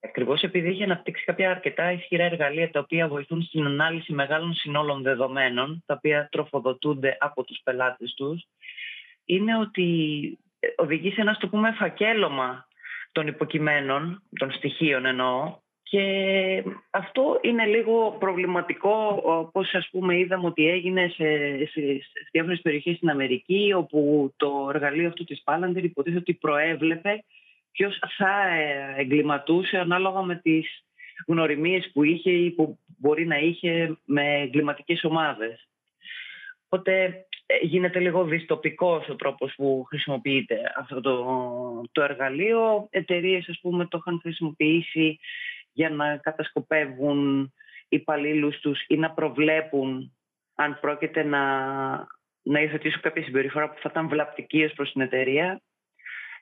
ακριβώς 0.00 0.42
επειδή 0.42 0.68
έχει 0.68 0.82
αναπτύξει 0.82 1.24
κάποια 1.24 1.50
αρκετά 1.50 1.92
ισχυρά 1.92 2.24
εργαλεία 2.24 2.70
τα 2.70 2.80
οποία 2.80 3.08
βοηθούν 3.08 3.42
στην 3.42 3.66
ανάλυση 3.66 4.12
μεγάλων 4.12 4.54
συνόλων 4.54 5.02
δεδομένων, 5.02 5.82
τα 5.86 5.94
οποία 5.94 6.28
τροφοδοτούνται 6.30 7.16
από 7.20 7.44
τους 7.44 7.60
πελάτες 7.64 8.14
τους, 8.14 8.46
είναι 9.24 9.58
ότι 9.58 9.86
οδηγεί 10.76 11.10
σε 11.10 11.20
ένα, 11.20 11.32
στο 11.32 11.48
πούμε, 11.48 11.72
φακέλωμα 11.72 12.66
των 13.12 13.26
υποκειμένων, 13.26 14.22
των 14.38 14.52
στοιχείων 14.52 15.04
εννοώ, 15.04 15.60
και 15.92 16.64
αυτό 16.90 17.38
είναι 17.42 17.66
λίγο 17.66 18.16
προβληματικό, 18.18 19.22
όπως 19.24 19.74
ας 19.74 19.88
πούμε 19.90 20.18
είδαμε 20.18 20.46
ότι 20.46 20.68
έγινε 20.68 21.08
σε, 21.08 21.56
σε, 21.56 21.80
σε 21.80 22.28
διάφορες 22.30 22.60
περιοχές 22.60 22.96
στην 22.96 23.10
Αμερική, 23.10 23.72
όπου 23.76 24.32
το 24.36 24.70
εργαλείο 24.74 25.08
αυτού 25.08 25.24
της 25.24 25.42
Palantir 25.44 25.82
υποτίθεται 25.82 26.20
ότι 26.20 26.34
προέβλεπε 26.34 27.24
ποιος 27.72 27.98
θα 28.16 28.48
ε, 28.48 28.94
εγκληματούσε 28.96 29.78
ανάλογα 29.78 30.22
με 30.22 30.34
τις 30.36 30.84
γνωριμίες 31.26 31.90
που 31.92 32.04
είχε 32.04 32.30
ή 32.30 32.50
που 32.50 32.78
μπορεί 32.98 33.26
να 33.26 33.38
είχε 33.38 33.98
με 34.04 34.40
εγκληματικές 34.40 35.04
ομάδες. 35.04 35.68
Οπότε 36.68 37.04
ε, 37.04 37.26
γίνεται 37.60 37.98
λίγο 37.98 38.24
δυστοπικός 38.24 39.08
ο 39.08 39.16
τρόπος 39.16 39.54
που 39.56 39.84
χρησιμοποιείται 39.88 40.72
αυτό 40.76 41.00
το, 41.00 41.24
το 41.92 42.02
εργαλείο. 42.02 42.86
Εταιρείες, 42.90 43.48
ας 43.48 43.58
πούμε, 43.60 43.86
το 43.86 43.98
είχαν 44.00 44.20
χρησιμοποιήσει 44.22 45.18
για 45.72 45.90
να 45.90 46.16
κατασκοπεύουν 46.16 47.52
υπαλλήλους 47.88 48.60
τους 48.60 48.84
ή 48.88 48.96
να 48.96 49.10
προβλέπουν 49.10 50.16
αν 50.54 50.78
πρόκειται 50.80 51.22
να, 51.22 51.42
να 52.42 52.60
υιοθετήσουν 52.60 53.00
κάποια 53.00 53.24
συμπεριφορά 53.24 53.70
που 53.70 53.80
θα 53.80 53.88
ήταν 53.90 54.08
βλαπτική 54.08 54.64
ως 54.64 54.72
προς 54.72 54.92
την 54.92 55.00
εταιρεία. 55.00 55.60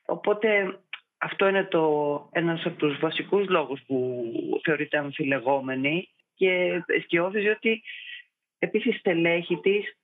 Οπότε 0.05 0.79
αυτό 1.17 1.47
είναι 1.47 1.63
το, 1.63 2.29
ένας 2.31 2.65
από 2.65 2.75
τους 2.75 2.99
βασικούς 2.99 3.47
λόγους 3.49 3.81
που 3.87 4.23
θεωρείται 4.63 4.97
αμφιλεγόμενη 4.97 6.09
και 6.35 6.83
σκιώθησε 7.01 7.49
ότι 7.49 7.83
επίσης 8.59 8.99
στελέχη 8.99 9.57
της 9.57 9.97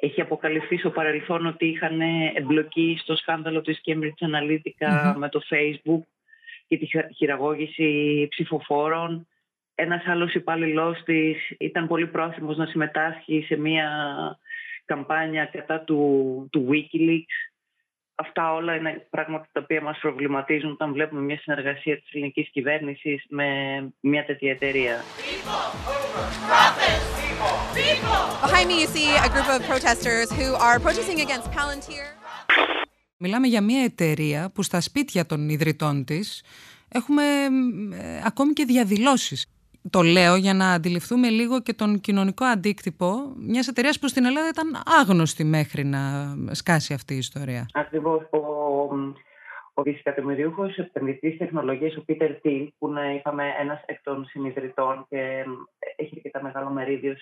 έχει 0.00 0.20
αποκαλυφθεί 0.20 0.76
στο 0.78 0.90
παρελθόν 0.90 1.46
ότι 1.46 1.66
είχαν 1.66 2.00
εμπλοκή 2.34 2.96
στο 3.00 3.16
σκάνδαλο 3.16 3.60
της 3.60 3.80
Cambridge 3.84 4.26
Analytica 4.28 5.14
με 5.16 5.28
το 5.28 5.42
Facebook 5.50 6.02
και 6.66 6.78
τη 6.78 6.88
χειραγώγηση 7.16 8.26
ψηφοφόρων. 8.30 9.26
Ένας 9.74 10.06
άλλος 10.06 10.34
υπάλληλός 10.34 11.02
της 11.02 11.50
ήταν 11.58 11.86
πολύ 11.86 12.06
πρόθυμος 12.06 12.56
να 12.56 12.66
συμμετάσχει 12.66 13.44
σε 13.46 13.56
μια 13.56 13.88
καμπάνια 14.84 15.44
κατά 15.44 15.80
του, 15.80 16.48
του 16.52 16.68
Wikileaks. 16.70 17.52
Αυτά 18.14 18.52
όλα 18.52 18.76
είναι 18.76 19.06
πράγματα 19.10 19.48
τα 19.52 19.60
οποία 19.62 19.80
μας 19.80 19.98
προβληματίζουν 19.98 20.70
όταν 20.70 20.92
βλέπουμε 20.92 21.20
μια 21.20 21.38
συνεργασία 21.38 21.96
της 21.96 22.12
ελληνικής 22.12 22.48
κυβέρνησης 22.48 23.24
με 23.28 23.48
μια 24.00 24.24
τέτοια 24.24 24.50
εταιρεία. 24.50 24.96
Behind 27.74 28.68
me 28.70 28.76
you 28.82 28.88
see 28.96 29.08
a 29.26 29.28
group 29.34 29.48
of 29.54 29.60
protesters 29.70 30.28
who 30.38 30.48
are 30.66 30.78
protesting 30.78 31.18
against 31.26 31.48
Palantir. 31.56 32.04
Μιλάμε 33.16 33.46
για 33.46 33.60
μια 33.60 33.82
εταιρεία 33.82 34.50
που 34.54 34.62
στα 34.62 34.80
σπίτια 34.80 35.26
των 35.26 35.48
ιδρυτών 35.48 36.04
της 36.04 36.42
έχουμε 36.88 37.22
ε, 37.92 38.20
ακόμη 38.24 38.52
και 38.52 38.64
διαδηλώσεις. 38.64 39.46
Το 39.90 40.02
λέω 40.02 40.36
για 40.36 40.54
να 40.54 40.72
αντιληφθούμε 40.72 41.28
λίγο 41.28 41.60
και 41.60 41.72
τον 41.72 42.00
κοινωνικό 42.00 42.44
αντίκτυπο 42.44 43.32
μιας 43.36 43.68
εταιρείας 43.68 43.98
που 43.98 44.08
στην 44.08 44.24
Ελλάδα 44.24 44.48
ήταν 44.48 44.82
άγνωστη 45.00 45.44
μέχρι 45.44 45.84
να 45.84 46.34
σκάσει 46.50 46.94
αυτή 46.94 47.14
η 47.14 47.18
ιστορία. 47.18 47.66
Ακριβώς. 47.72 48.22
Ο, 48.30 48.38
Ο 49.76 49.82
δισεκατομμυρίουχο 49.82 50.70
επενδυτής 50.76 51.36
τεχνολογίας, 51.36 51.96
ο 51.96 52.04
Πίτερ 52.04 52.40
Τιλ, 52.40 52.72
που 52.78 52.88
είναι 52.88 53.14
είπαμε, 53.14 53.44
ένας 53.58 53.82
εκ 53.86 54.02
των 54.02 54.24
συνειδητών 54.24 55.06
και 55.08 55.44
έχει 55.96 56.20
και 56.20 56.30
τα 56.30 56.42
μεγάλο 56.42 56.70
μερίδιο 56.70 57.14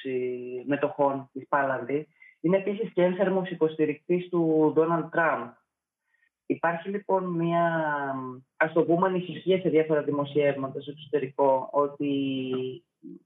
μετοχών 0.67 1.31
της 1.33 1.49
Πάλαντη, 1.49 2.09
είναι 2.41 2.57
επίσης 2.57 2.93
και 2.93 3.03
ένθερμος 3.03 3.51
υποστηρικτής 3.51 4.29
του 4.29 4.73
Ντόναλτ 4.75 5.11
Τραμπ. 5.11 5.51
Υπάρχει 6.47 6.89
λοιπόν 6.89 7.25
μια, 7.25 7.85
ας 8.57 8.73
το 8.73 8.83
πούμε, 8.83 9.07
ανησυχία 9.07 9.61
σε 9.61 9.69
διάφορα 9.69 10.03
δημοσιεύματα 10.03 10.81
στο 10.81 10.91
εξωτερικό 10.91 11.69
ότι 11.73 12.13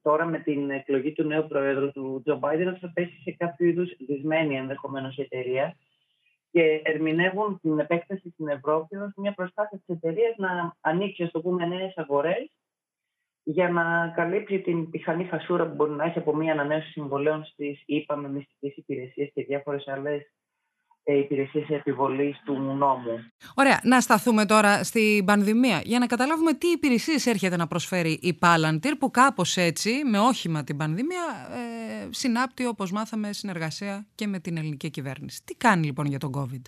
τώρα 0.02 0.24
με 0.24 0.38
την 0.38 0.70
εκλογή 0.70 1.12
του 1.12 1.22
νέου 1.22 1.46
Προέδρου 1.46 1.92
του 1.92 2.20
Τζο 2.24 2.38
Μπάιντεν 2.38 2.76
θα 2.80 2.90
πέσει 2.94 3.20
σε 3.22 3.30
κάποιο 3.38 3.66
είδους 3.66 3.96
δυσμένη 3.98 4.56
ενδεχομένως 4.56 5.16
η 5.16 5.22
εταιρεία 5.22 5.76
και 6.56 6.80
ερμηνεύουν 6.84 7.60
την 7.60 7.78
επέκταση 7.78 8.30
στην 8.30 8.48
Ευρώπη 8.48 8.96
ως 8.96 9.12
μια 9.16 9.34
προσπάθεια 9.34 9.78
της 9.78 9.96
εταιρείας 9.96 10.36
να 10.36 10.76
ανοίξει, 10.80 11.22
ας 11.22 11.30
το 11.30 11.40
πούμε, 11.40 11.66
νέες 11.66 11.96
αγορές 11.96 12.50
για 13.42 13.68
να 13.68 14.12
καλύψει 14.14 14.60
την 14.60 14.90
πιθανή 14.90 15.24
φασούρα 15.24 15.68
που 15.68 15.74
μπορεί 15.74 15.90
να 15.90 16.04
έχει 16.04 16.18
από 16.18 16.34
μια 16.34 16.52
ανανέωση 16.52 16.90
συμβολέων 16.90 17.44
στις 17.44 17.82
είπαμε 17.86 18.28
μυστικές 18.28 18.76
υπηρεσίες 18.76 19.30
και 19.34 19.44
διάφορες 19.44 19.88
άλλες 19.88 20.20
ε, 20.20 20.28
υπηρεσίες 21.12 21.68
επιβολής 21.68 22.42
του 22.44 22.60
νόμου. 22.60 23.32
Ωραία. 23.54 23.80
Να 23.82 24.00
σταθούμε 24.00 24.44
τώρα 24.44 24.84
στην 24.84 25.24
πανδημία 25.24 25.80
για 25.84 25.98
να 25.98 26.06
καταλάβουμε 26.06 26.52
τι 26.52 26.68
υπηρεσίες 26.68 27.26
έρχεται 27.26 27.56
να 27.56 27.66
προσφέρει 27.66 28.18
η 28.22 28.38
Palantir 28.40 28.92
που 28.98 29.10
κάπως 29.10 29.56
έτσι, 29.56 29.90
με 30.10 30.18
όχημα 30.18 30.64
την 30.64 30.76
πανδημία, 30.76 31.24
ε, 31.50 32.08
συνάπτει 32.10 32.66
όπως 32.66 32.92
μάθαμε 32.92 33.32
συνεργασία 33.32 34.06
και 34.14 34.26
με 34.26 34.38
την 34.38 34.56
ελληνική 34.56 34.90
κυβέρνηση. 34.90 35.44
Τι 35.44 35.54
κάνει 35.54 35.84
λοιπόν 35.84 36.06
για 36.06 36.18
τον 36.18 36.32
COVID; 36.36 36.62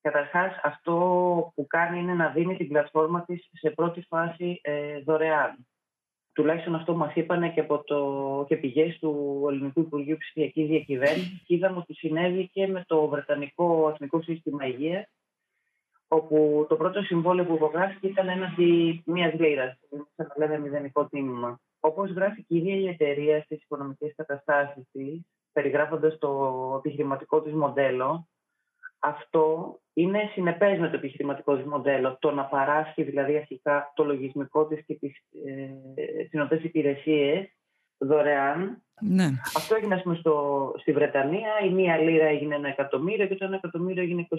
Καταρχάς, 0.00 0.52
αυτό 0.62 0.92
που 1.54 1.66
κάνει 1.66 1.98
είναι 1.98 2.14
να 2.14 2.28
δίνει 2.28 2.56
την 2.56 2.68
πλατφόρμα 2.68 3.24
της 3.24 3.48
σε 3.52 3.70
πρώτη 3.70 4.06
φάση 4.08 4.60
ε, 4.62 5.00
δωρεάν 5.04 5.66
τουλάχιστον 6.34 6.74
αυτό 6.74 6.94
μας 6.94 7.14
είπαν 7.14 7.54
και 7.54 7.60
από 7.60 7.84
το 7.84 8.44
και 8.48 8.56
πηγές 8.56 8.98
του 8.98 9.44
Ελληνικού 9.50 9.80
Υπουργείου 9.80 10.16
Ψηφιακής 10.16 10.66
Διακυβέρνησης 10.66 11.42
και 11.46 11.54
είδαμε 11.54 11.78
ότι 11.78 11.94
συνέβη 11.94 12.48
και 12.52 12.66
με 12.66 12.84
το 12.86 13.08
Βρετανικό 13.08 13.88
Εθνικό 13.92 14.22
Σύστημα 14.22 14.66
Υγείας, 14.66 15.06
όπου 16.08 16.66
το 16.68 16.76
πρώτο 16.76 17.02
συμβόλαιο 17.02 17.44
που 17.44 17.54
υπογράφηκε 17.54 18.06
ήταν 18.06 18.28
έναντι 18.28 19.02
μία 19.06 19.34
λίρα, 19.38 19.78
σαν 20.16 20.32
να 20.36 20.46
λέμε 20.46 20.58
μηδενικό 20.58 21.06
τίμημα. 21.06 21.60
Όπως 21.80 22.10
γράφει 22.10 22.44
και 22.44 22.54
η 22.54 22.56
ίδια 22.56 22.74
η 22.74 22.88
εταιρεία 22.88 23.42
στις 23.42 23.62
οικονομικές 23.62 24.14
καταστάσεις 24.16 24.84
της, 24.92 25.20
περιγράφοντας 25.52 26.18
το 26.18 26.74
επιχειρηματικό 26.78 27.42
της 27.42 27.52
μοντέλο, 27.52 28.28
αυτό 29.04 29.78
είναι 29.92 30.30
συνεπές 30.32 30.78
με 30.78 30.88
το 30.88 30.96
επιχειρηματικό 30.96 31.56
της 31.56 31.64
μοντέλο. 31.64 32.16
Το 32.20 32.30
να 32.30 32.44
παράσχει 32.44 33.02
δηλαδή 33.02 33.36
αρχικά 33.36 33.92
το 33.94 34.04
λογισμικό 34.04 34.66
της 34.66 34.84
και 34.86 34.94
τις 34.94 35.16
ε, 35.44 36.24
συνοδές 36.28 36.64
υπηρεσίες 36.64 37.48
δωρεάν. 37.98 38.82
Ναι. 39.00 39.24
Αυτό 39.56 39.74
έγινε 39.74 40.00
πούμε, 40.02 40.14
στο, 40.14 40.74
στη 40.78 40.92
Βρετανία. 40.92 41.50
Η 41.64 41.70
μία 41.70 41.96
λίρα 41.96 42.26
έγινε 42.26 42.54
ένα 42.54 42.68
εκατομμύριο 42.68 43.26
και 43.26 43.34
το 43.34 43.44
ένα 43.44 43.56
εκατομμύριο 43.56 44.02
έγινε 44.02 44.26
23. 44.30 44.36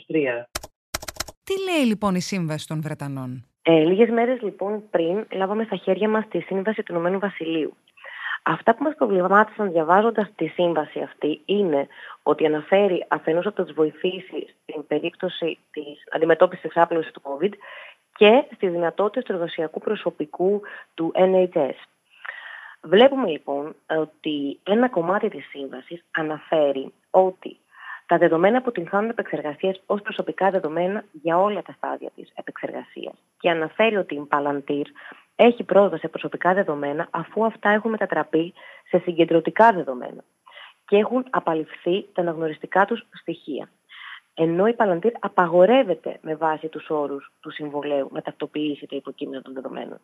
Τι 1.44 1.54
λέει 1.72 1.86
λοιπόν 1.86 2.16
η 2.16 2.22
σύμβαση 2.22 2.68
των 2.68 2.82
Βρετανών; 2.82 3.46
Ε, 3.62 3.84
λίγες 3.84 4.10
μέρες 4.10 4.42
λοιπόν 4.42 4.84
πριν 4.90 5.26
λάβαμε 5.32 5.64
στα 5.64 5.76
χέρια 5.76 6.10
μας 6.10 6.28
τη 6.28 6.40
σύμβαση 6.40 6.84
του 6.84 6.92
Ηνωμένου 6.92 7.20
Βασιλείου. 7.20 7.74
Αυτά 8.48 8.76
που 8.76 8.84
μας 8.84 8.96
προβλημάτισαν 8.96 9.72
διαβάζοντας 9.72 10.32
τη 10.36 10.48
σύμβαση 10.48 11.00
αυτή 11.00 11.42
είναι 11.46 11.88
ότι 12.24 12.46
αναφέρει 12.46 13.06
αφενός 13.08 13.46
ότι 13.46 13.56
θα 13.56 13.64
τους 13.64 13.76
βοηθήσει 13.76 14.56
στην 14.62 14.88
περίπτωση 14.88 15.58
της 15.72 16.04
αντιμετώπισης 16.12 16.64
της 16.64 16.82
άπλωσης 16.82 17.12
του 17.12 17.22
COVID 17.24 17.52
και 18.16 18.44
στις 18.56 18.72
δυνατότητες 18.72 19.24
του 19.24 19.32
εργασιακού 19.32 19.80
προσωπικού 19.80 20.62
του 20.94 21.12
NHS. 21.16 21.76
Βλέπουμε 22.82 23.30
λοιπόν 23.30 23.76
ότι 24.00 24.60
ένα 24.64 24.90
κομμάτι 24.90 25.30
της 25.30 25.46
σύμβασης 25.50 26.04
αναφέρει 26.12 26.94
ότι 27.10 27.58
τα 28.06 28.18
δεδομένα 28.18 28.62
που 28.62 28.72
την 28.72 28.88
χάνουν 28.88 29.10
επεξεργασίας 29.10 29.82
ως 29.86 30.02
προσωπικά 30.02 30.50
δεδομένα 30.50 31.04
για 31.12 31.38
όλα 31.38 31.62
τα 31.62 31.74
στάδια 31.78 32.10
της 32.16 32.32
επεξεργασίας. 32.36 33.14
Και 33.40 33.50
αναφέρει 33.50 33.96
ότι 33.96 34.16
η 34.16 34.28
Palantir 34.32 34.86
έχει 35.36 35.64
πρόσβαση 35.64 36.02
σε 36.02 36.08
προσωπικά 36.08 36.54
δεδομένα 36.54 37.08
αφού 37.12 37.46
αυτά 37.46 37.70
έχουν 37.70 37.92
μετατραπεί 37.92 38.54
σε 38.90 38.98
συγκεντρωτικά 38.98 39.72
δεδομένα 39.72 40.24
και 40.88 40.98
έχουν 40.98 41.26
απαλληφθεί 41.30 42.06
τα 42.14 42.22
αναγνωριστικά 42.22 42.86
τους 42.86 43.06
στοιχεία. 43.12 43.70
Ενώ 44.34 44.68
η 44.68 44.76
Palantir 44.78 45.12
απαγορεύεται 45.20 46.20
με 46.22 46.36
βάση 46.36 46.68
τους 46.68 46.90
όρους 46.90 47.32
του 47.40 47.52
συμβολέου 47.52 48.10
να 48.12 48.22
ταυτοποιήσει 48.22 48.88
τα 48.88 48.96
υποκείμενα 48.96 49.42
των 49.42 49.54
δεδομένων. 49.54 50.00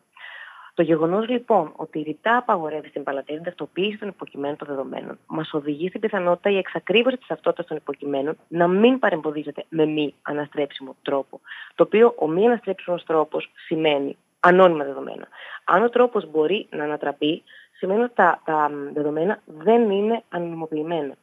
Το 0.74 0.82
γεγονός 0.82 1.28
λοιπόν 1.28 1.72
ότι 1.76 1.98
η 1.98 2.02
ρητά 2.02 2.36
απαγορεύει 2.36 2.88
στην 2.88 3.02
Παλατήρη 3.02 3.36
την 3.36 3.44
ταυτοποίηση 3.44 3.98
των 3.98 4.08
υποκειμένων 4.08 4.56
των 4.56 4.68
δεδομένων 4.68 5.18
μας 5.26 5.52
οδηγεί 5.52 5.88
στην 5.88 6.00
πιθανότητα 6.00 6.50
η 6.50 6.56
εξακρίβωση 6.56 7.16
της 7.16 7.26
ταυτότητας 7.26 7.66
των 7.66 7.76
υποκειμένων 7.76 8.36
να 8.48 8.68
μην 8.68 8.98
παρεμποδίζεται 8.98 9.64
με 9.68 9.86
μη 9.86 10.14
αναστρέψιμο 10.22 10.96
τρόπο. 11.02 11.40
Το 11.74 11.82
οποίο 11.82 12.14
ο 12.18 12.28
μη 12.28 12.46
αναστρέψιμος 12.46 13.04
τρόπος 13.04 13.50
σημαίνει 13.66 14.16
ανώνυμα 14.40 14.84
δεδομένα. 14.84 15.28
Αν 15.64 15.82
ο 15.82 15.90
τρόπος 15.90 16.30
μπορεί 16.30 16.66
να 16.70 16.84
ανατραπεί, 16.84 17.42
σημαίνει 17.76 18.02
ότι 18.02 18.14
τα, 18.14 18.40
τα 18.44 18.70
δεδομένα 18.92 19.40
δεν 19.44 19.90
είναι 19.90 20.22
ανωνυμοποιημένα. 20.28 21.14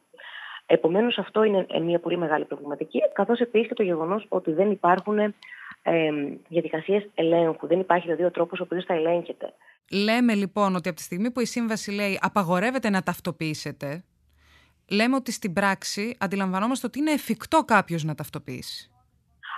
Επομένως, 0.66 1.18
αυτό 1.18 1.42
είναι 1.42 1.66
μια 1.82 1.98
πολύ 1.98 2.16
μεγάλη 2.16 2.44
προβληματική, 2.44 3.00
καθώς 3.12 3.40
επίσης 3.40 3.68
και 3.68 3.74
το 3.74 3.82
γεγονός 3.82 4.26
ότι 4.28 4.52
δεν 4.52 4.70
υπάρχουν 4.70 5.34
ε, 5.82 6.10
διαδικασίες 6.48 7.08
ελέγχου. 7.14 7.66
Δεν 7.66 7.80
υπάρχει 7.80 8.04
δηλαδή 8.04 8.24
ο 8.24 8.30
τρόπος 8.30 8.60
ο 8.60 8.62
οποίος 8.62 8.84
θα 8.84 8.94
ελέγχεται. 8.94 9.52
Λέμε 9.92 10.34
λοιπόν 10.34 10.74
ότι 10.74 10.88
από 10.88 10.98
τη 10.98 11.02
στιγμή 11.02 11.30
που 11.30 11.40
η 11.40 11.44
σύμβαση 11.44 11.90
λέει 11.90 12.18
απαγορεύεται 12.22 12.90
να 12.90 13.02
ταυτοποιήσετε, 13.02 14.04
λέμε 14.90 15.14
ότι 15.16 15.32
στην 15.32 15.52
πράξη 15.52 16.16
αντιλαμβανόμαστε 16.20 16.86
ότι 16.86 16.98
είναι 16.98 17.10
εφικτό 17.10 17.64
κάποιος 17.64 18.04
να 18.04 18.14
ταυτοποιήσει. 18.14 18.90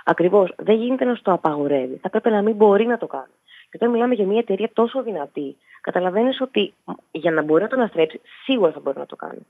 Ακριβώς. 0.05 0.53
Δεν 0.57 0.75
γίνεται 0.75 1.05
να 1.05 1.19
το 1.21 1.31
απαγορεύει. 1.31 1.97
Θα 2.01 2.09
πρέπει 2.09 2.29
να 2.29 2.41
μην 2.41 2.55
μπορεί 2.55 2.85
να 2.85 2.97
το 2.97 3.07
κάνει. 3.07 3.33
Και 3.69 3.79
όταν 3.81 3.89
μιλάμε 3.89 4.13
για 4.13 4.25
μια 4.25 4.39
εταιρεία 4.39 4.69
τόσο 4.73 5.03
δυνατή, 5.03 5.57
καταλαβαίνεις 5.81 6.41
ότι 6.41 6.73
για 7.11 7.31
να 7.31 7.41
μπορεί 7.41 7.63
να 7.63 7.69
το 7.69 7.75
αναστρέψει, 7.75 8.21
σίγουρα 8.43 8.71
θα 8.71 8.79
μπορεί 8.79 8.97
να 8.97 9.05
το 9.05 9.15
κάνει. 9.15 9.45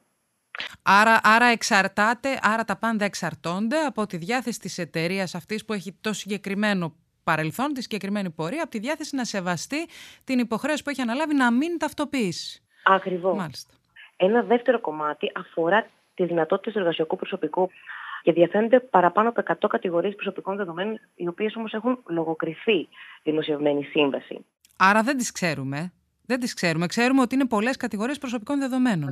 Άρα, 0.82 1.20
άρα 1.24 1.46
εξαρτάται, 1.46 2.40
άρα 2.42 2.64
τα 2.64 2.76
πάντα 2.76 3.06
εξαρτώνται 3.06 3.80
από 3.80 4.06
τη 4.06 4.18
διάθεση 4.18 4.60
της 4.60 4.78
εταιρείας 4.78 5.36
αυτής 5.36 5.66
που 5.66 5.74
έχει 5.74 5.98
το 6.02 6.14
συγκεκριμένο 6.14 6.96
παρελθόν, 7.24 7.74
τη 7.74 7.82
συγκεκριμένη 7.82 8.30
πορεία, 8.30 8.62
από 8.62 8.72
τη 8.72 8.80
διάθεση 8.80 9.16
να 9.16 9.26
σεβαστεί 9.26 9.88
την 10.24 10.40
υποχρέωση 10.40 10.84
που 10.84 10.90
έχει 10.90 11.02
αναλάβει 11.02 11.36
να 11.36 11.52
μην 11.52 11.78
ταυτοποιήσει. 11.78 12.62
Ακριβώς. 12.84 13.66
Ένα 14.18 14.42
δεύτερο 14.42 14.82
κομμάτι 14.82 15.32
αφορά 15.36 15.88
τι 16.16 16.26
δυνατότητε 16.26 16.72
του 16.72 16.80
εργασιακού 16.80 17.16
προσωπικού 17.16 17.70
και 18.22 18.32
διαφαίνονται 18.32 18.80
παραπάνω 18.80 19.30
από 19.30 19.42
100 19.48 19.68
κατηγορίες 19.70 20.16
προσωπικών 20.16 20.56
δεδομένων, 20.56 21.00
οι 21.16 21.28
οποίες 21.28 21.56
όμως 21.56 21.74
έχουν 21.74 22.04
λογοκριθεί 22.08 22.88
δημοσιευμένη 23.24 23.84
σύμβαση. 23.84 24.46
Άρα 24.78 25.04
δεν 25.04 25.18
τις 25.18 25.32
ξέρουμε. 25.32 25.92
Δεν 26.26 26.40
τις 26.40 26.54
ξέρουμε. 26.54 26.86
Ξέρουμε 26.86 27.22
ότι 27.22 27.36
είναι 27.36 27.46
πολλές 27.46 27.78
κατηγορίες 27.78 28.18
προσωπικών 28.18 28.60
δεδομένων. 28.60 29.08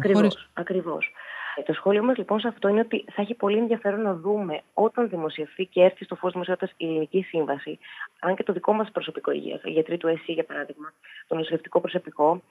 Ακριβώς. 0.53 1.11
Ε, 1.55 1.61
το 1.61 1.73
σχόλιο 1.73 2.03
μας 2.03 2.17
λοιπόν 2.17 2.39
σε 2.39 2.47
αυτό 2.47 2.67
είναι 2.67 2.79
ότι 2.79 3.05
θα 3.11 3.21
έχει 3.21 3.33
πολύ 3.33 3.57
ενδιαφέρον 3.57 4.01
να 4.01 4.13
δούμε 4.13 4.61
όταν 4.73 5.09
δημοσιευθεί 5.09 5.65
και 5.65 5.81
έρθει 5.81 6.03
στο 6.03 6.15
φως 6.15 6.31
δημοσιότητας 6.31 6.73
η 6.77 6.85
ελληνική 6.85 7.21
σύμβαση, 7.21 7.79
αν 8.19 8.35
και 8.35 8.43
το 8.43 8.53
δικό 8.53 8.73
μας 8.73 8.91
προσωπικό 8.91 9.31
υγείας, 9.31 9.61
οι 9.63 9.69
γιατροί 9.69 9.97
του 9.97 10.07
ΕΣΥ 10.07 10.31
για 10.31 10.43
παράδειγμα, 10.43 10.93
το 11.27 11.35
νοσηλευτικό 11.35 11.79
προσωπικό, 11.79 12.41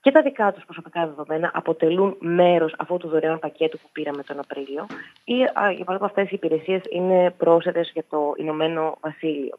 και 0.00 0.10
τα 0.10 0.22
δικά 0.22 0.52
τους 0.52 0.64
προσωπικά 0.64 1.06
δεδομένα 1.06 1.50
αποτελούν 1.54 2.16
μέρος 2.20 2.74
αυτού 2.78 2.96
του 2.96 3.08
δωρεάν 3.08 3.38
πακέτου 3.38 3.78
που 3.78 3.88
πήραμε 3.92 4.22
τον 4.22 4.38
Απρίλιο, 4.38 4.86
ή 5.24 5.34
για 5.34 5.52
παράδειγμα 5.54 6.06
αυτές 6.06 6.30
οι 6.30 6.34
υπηρεσίες 6.34 6.82
είναι 6.90 7.30
πρόσθετες 7.30 7.90
για 7.92 8.04
το 8.08 8.34
Ηνωμένο 8.36 8.98
Βασίλειο. 9.00 9.58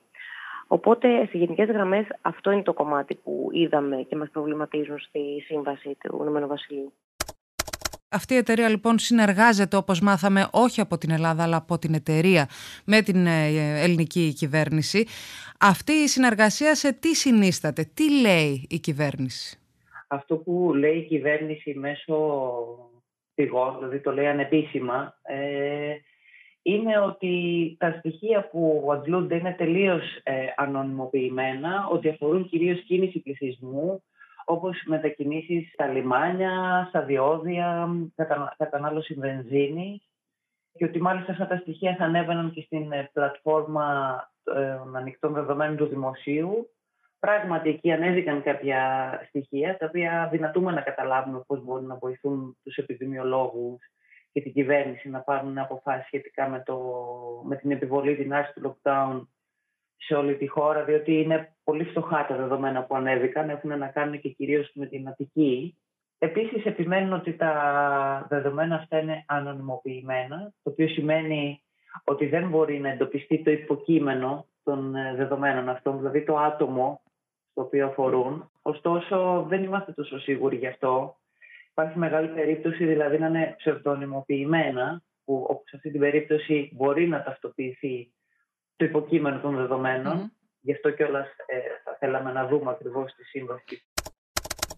Οπότε, 0.78 1.26
σε 1.26 1.38
γενικές 1.38 1.68
γραμμές, 1.68 2.06
αυτό 2.22 2.52
είναι 2.52 2.64
το 2.64 2.74
κομμάτι 2.74 3.16
που 3.16 3.50
είδαμε 3.52 4.06
και 4.10 4.16
μας 4.16 4.30
προβληματίζουν 4.30 5.00
στη 5.00 5.20
σύμβαση 5.46 5.98
του 6.00 6.18
Ηνωμένου 6.22 6.48
Βασιλείου. 6.48 6.94
Αυτή 8.10 8.34
η 8.34 8.38
εταιρεία 8.38 8.70
λοιπόν 8.70 9.00
συνεργάζεται 9.00 9.76
όπως 9.76 10.02
μάθαμε 10.02 10.48
όχι 10.52 10.82
από 10.82 10.98
την 10.98 11.12
Ελλάδα 11.12 11.44
αλλά 11.44 11.58
από 11.58 11.78
την 11.78 11.94
εταιρεία 11.94 12.48
με 12.86 13.02
την 13.02 13.26
ε, 13.26 13.48
ελληνική 13.84 14.34
κυβέρνηση. 14.34 15.06
Αυτή 15.60 15.92
η 15.92 16.08
συνεργασία 16.08 16.76
σε 16.76 16.94
τι 16.94 17.16
συνίσταται, 17.16 17.92
τι 17.94 18.22
λέει 18.22 18.68
η 18.70 18.80
κυβέρνηση; 18.80 19.60
Αυτό 20.08 20.36
που 20.36 20.74
λέει 20.74 20.98
η 20.98 21.06
κυβέρνηση 21.06 21.74
μέσω 21.74 22.16
πηγών, 23.34 23.76
δηλαδή 23.78 24.00
το 24.00 24.12
λέει 24.12 24.28
ανεπίσημα, 24.28 25.16
ε, 25.22 25.96
είναι 26.62 27.00
ότι 27.00 27.76
τα 27.80 27.96
στοιχεία 28.00 28.50
που 28.50 28.90
αντλούνται 28.92 29.36
είναι 29.36 29.56
τελείως 29.58 30.04
ε, 30.24 30.46
ανωνυμοποιημένα, 30.56 31.88
ότι 31.92 32.10
αφορούν 32.10 32.50
κυρίως 32.50 32.84
κίνηση 32.84 33.20
πληθυσμού, 33.20 34.04
όπως 34.46 34.84
μετακινήσεις 34.86 35.72
στα 35.74 35.88
λιμάνια, 35.88 36.86
στα 36.90 37.02
διόδια, 37.02 37.90
κατανάλωση 38.58 39.14
βενζίνης 39.14 40.02
και 40.74 40.86
ότι 40.86 41.02
μάλιστα 41.02 41.32
αυτά 41.32 41.48
τα 41.48 41.58
στοιχεία 41.58 41.96
θα 41.96 42.06
ανέβαιναν 42.06 42.52
και 42.52 42.62
στην 42.62 42.92
ε, 42.92 43.10
πλατφόρμα 43.14 44.20
των 44.44 44.96
ανοιχτών 44.96 45.34
δεδομένων 45.34 45.78
του 45.78 45.86
δημοσίου. 45.86 46.70
Πράγματι, 47.20 47.70
εκεί 47.70 47.92
ανέβηκαν 47.92 48.44
κάποια 48.44 49.12
στοιχεία, 49.28 49.78
τα 49.78 49.86
οποία 49.86 50.30
δυνατούμε 50.32 50.72
να 50.72 50.82
καταλάβουμε 50.82 51.44
πώς 51.48 51.64
μπορούν 51.64 51.86
να 51.86 51.96
βοηθούν 51.96 52.58
τους 52.64 52.76
επιδημιολόγους 52.76 53.80
και 54.32 54.42
την 54.42 54.54
κυβέρνηση 54.54 55.10
να 55.10 55.20
πάρουν 55.20 55.58
αποφάσεις 55.58 56.06
σχετικά 56.06 56.50
με, 56.50 56.64
το, 56.66 56.78
με 57.46 57.56
την 57.56 57.72
επιβολή 57.72 58.16
την 58.16 58.34
άρση 58.34 58.54
του 58.54 58.62
lockdown 58.62 59.28
σε 59.96 60.16
όλη 60.16 60.36
τη 60.36 60.48
χώρα, 60.48 60.84
διότι 60.84 61.14
είναι 61.14 61.56
πολύ 61.64 61.84
φτωχά 61.84 62.26
τα 62.26 62.36
δεδομένα 62.36 62.84
που 62.84 62.96
ανέβηκαν, 62.96 63.50
έχουν 63.50 63.78
να 63.78 63.88
κάνουν 63.88 64.20
και 64.20 64.30
κυρίως 64.30 64.72
με 64.74 64.86
την 64.86 65.08
Αττική. 65.08 65.78
Επίσης, 66.18 66.66
επιμένουν 66.66 67.14
ότι 67.14 67.34
τα 67.34 68.26
δεδομένα 68.30 68.76
αυτά 68.76 69.00
είναι 69.00 69.24
ανωνυμοποιημένα, 69.28 70.54
το 70.64 70.70
οποίο 70.70 70.88
σημαίνει 70.88 71.62
ότι 72.04 72.26
δεν 72.26 72.50
μπορεί 72.50 72.80
να 72.80 72.90
εντοπιστεί 72.90 73.44
το 73.44 73.52
υποκείμενο 73.52 74.46
των 74.64 74.96
ε, 74.96 75.16
δεδομένων 75.16 75.70
αυτών, 75.70 75.98
δηλαδή 75.98 76.24
το 76.24 76.38
άτομο 76.38 77.02
στο 77.52 77.62
οποίο 77.62 77.88
αφορούν. 77.88 78.52
Ωστόσο, 78.62 79.46
δεν 79.48 79.64
είμαστε 79.64 79.92
τόσο 79.92 80.20
σίγουροι 80.20 80.58
γι' 80.58 80.68
αυτό. 80.68 81.16
Υπάρχει 81.72 81.98
μεγάλη 82.00 82.28
περίπτωση 82.28 82.86
δηλαδή 82.86 83.20
να 83.20 83.28
είναι 83.28 83.56
ψευδονυμοποιημένα, 83.58 85.04
που 85.26 85.46
όπως 85.50 85.64
σε 85.70 85.76
αυτή 85.76 85.92
την 85.92 86.00
περίπτωση 86.00 86.72
μπορεί 86.74 87.08
να 87.08 87.24
ταυτοποιηθεί 87.24 88.12
το 88.76 88.86
υποκείμενο 88.86 89.40
των 89.40 89.56
δεδομένων. 89.56 90.32
Γι' 90.62 90.72
αυτό 90.72 90.90
κιόλας 90.92 91.28
ε, 91.28 91.58
θα 91.84 91.98
θέλαμε 92.00 92.32
να 92.32 92.48
δούμε 92.48 92.72
ακριβώς 92.72 93.14
τη 93.14 93.24
σύμβαση. 93.24 93.84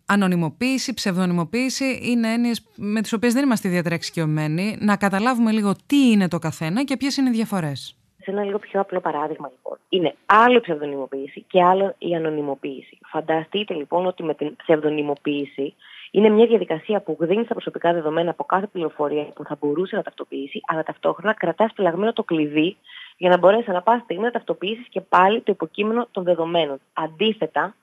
Ανωνυμοποίηση, 0.05 0.93
ψευδονυμοποίηση 0.93 1.99
είναι 2.03 2.33
έννοιες 2.33 2.71
με 2.75 3.01
τις 3.01 3.13
οποίες 3.13 3.33
δεν 3.33 3.43
είμαστε 3.43 3.67
ιδιαίτερα 3.67 3.95
εξοικειωμένοι. 3.95 4.77
Να 4.79 4.97
καταλάβουμε 4.97 5.51
λίγο 5.51 5.71
τι 5.85 6.11
είναι 6.11 6.27
το 6.27 6.39
καθένα 6.39 6.83
και 6.83 6.97
ποιες 6.97 7.17
είναι 7.17 7.29
οι 7.29 7.33
διαφορές. 7.33 7.97
Σε 8.21 8.31
ένα 8.31 8.43
λίγο 8.43 8.59
πιο 8.59 8.79
απλό 8.79 8.99
παράδειγμα, 8.99 9.49
λοιπόν. 9.49 9.77
Είναι 9.89 10.15
άλλο 10.25 10.57
η 10.57 10.61
ψευδονυμοποίηση 10.61 11.41
και 11.41 11.63
άλλο 11.63 11.95
η 11.97 12.15
ανωνυμοποίηση. 12.15 12.97
Φανταστείτε 13.05 13.73
λοιπόν 13.73 14.05
ότι 14.05 14.23
με 14.23 14.33
την 14.33 14.55
ψευδονυμοποίηση 14.55 15.75
είναι 16.15 16.29
μια 16.29 16.45
διαδικασία 16.45 16.99
που 16.99 17.17
δίνει 17.19 17.45
τα 17.45 17.53
προσωπικά 17.53 17.93
δεδομένα 17.93 18.29
από 18.29 18.43
κάθε 18.43 18.67
πληροφορία 18.67 19.23
που 19.23 19.43
θα 19.43 19.57
μπορούσε 19.59 19.95
να 19.95 20.01
ταυτοποιήσει, 20.01 20.61
αλλά 20.65 20.83
ταυτόχρονα 20.83 21.33
κρατάς 21.33 21.71
φυλαγμένο 21.75 22.13
το 22.13 22.23
κλειδί 22.23 22.77
για 23.17 23.29
να 23.29 23.37
μπορέσει 23.37 23.71
να 23.71 23.81
πάση 23.81 24.01
στιγμή 24.03 24.23
να 24.23 24.31
ταυτοποιήσεις 24.31 24.87
και 24.89 25.01
πάλι 25.01 25.41
το 25.41 25.51
υποκείμενο 25.51 26.07
των 26.11 26.23
δεδομένων. 26.23 26.79
Αντίθετα, 26.93 27.75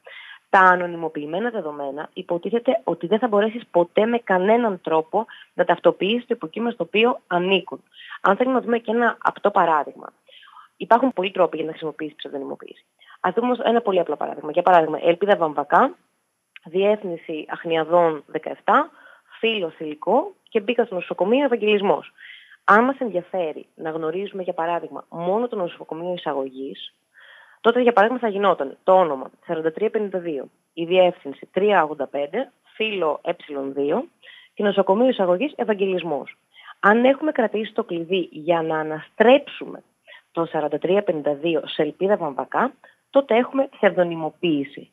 τα 0.50 0.58
ανωνυμοποιημένα 0.58 1.50
δεδομένα 1.50 2.08
υποτίθεται 2.12 2.80
ότι 2.84 3.06
δεν 3.06 3.18
θα 3.18 3.28
μπορέσεις 3.28 3.62
ποτέ 3.70 4.06
με 4.06 4.18
κανέναν 4.18 4.80
τρόπο 4.82 5.26
να 5.54 5.64
ταυτοποιήσεις 5.64 6.26
το 6.26 6.34
υποκείμενο 6.34 6.70
στο 6.72 6.84
οποίο 6.84 7.20
ανήκουν. 7.26 7.82
Αν 8.20 8.36
θέλουμε 8.36 8.54
να 8.54 8.60
δούμε 8.60 8.78
και 8.78 8.90
ένα 8.90 9.16
απτό 9.22 9.50
παράδειγμα. 9.50 10.12
Υπάρχουν 10.76 11.12
πολλοί 11.12 11.30
τρόποι 11.30 11.56
για 11.56 11.64
να 11.64 11.70
χρησιμοποιήσεις 11.70 12.14
ψευδονυμοποίηση. 12.16 12.84
Α 13.20 13.30
δούμε 13.34 13.56
ένα 13.64 13.80
πολύ 13.80 14.00
απλό 14.00 14.16
παράδειγμα. 14.16 14.50
Για 14.50 14.62
παράδειγμα, 14.62 14.98
Ελπίδα 15.02 15.36
Βαμβακά, 15.36 15.94
Διεύθυνση 16.64 17.44
Αχνιαδών 17.48 18.24
17, 18.32 18.42
Φίλος 19.38 19.74
Θηλυκό 19.74 20.34
και 20.48 20.60
μπήκα 20.60 20.84
στο 20.84 20.94
νοσοκομείο 20.94 21.44
Ευαγγελισμός. 21.44 22.12
Αν 22.64 22.84
μας 22.84 22.98
ενδιαφέρει 22.98 23.66
να 23.74 23.90
γνωρίζουμε, 23.90 24.42
για 24.42 24.52
παράδειγμα, 24.52 25.04
μόνο 25.08 25.48
το 25.48 25.56
νοσοκομείο 25.56 26.12
εισαγωγής, 26.14 26.94
τότε 27.60 27.82
για 27.82 27.92
παράδειγμα 27.92 28.20
θα 28.20 28.28
γινόταν 28.28 28.76
το 28.84 28.92
όνομα 28.92 29.30
4352, 29.46 30.50
η 30.72 30.84
διεύθυνση 30.84 31.48
385, 31.54 32.50
φύλλο 32.74 33.20
ε2 33.24 34.02
και 34.54 34.62
νοσοκομείο 34.62 35.08
εισαγωγής 35.08 35.52
Ευαγγελισμός. 35.56 36.36
Αν 36.80 37.04
έχουμε 37.04 37.32
κρατήσει 37.32 37.72
το 37.72 37.84
κλειδί 37.84 38.28
για 38.30 38.62
να 38.62 38.78
αναστρέψουμε 38.78 39.82
το 40.32 40.46
4352 40.52 41.62
σε 41.64 41.82
ελπίδα 41.82 42.16
βαμβακά, 42.16 42.72
τότε 43.10 43.36
έχουμε 43.36 43.68
ψευδονυμοποίηση. 43.70 44.90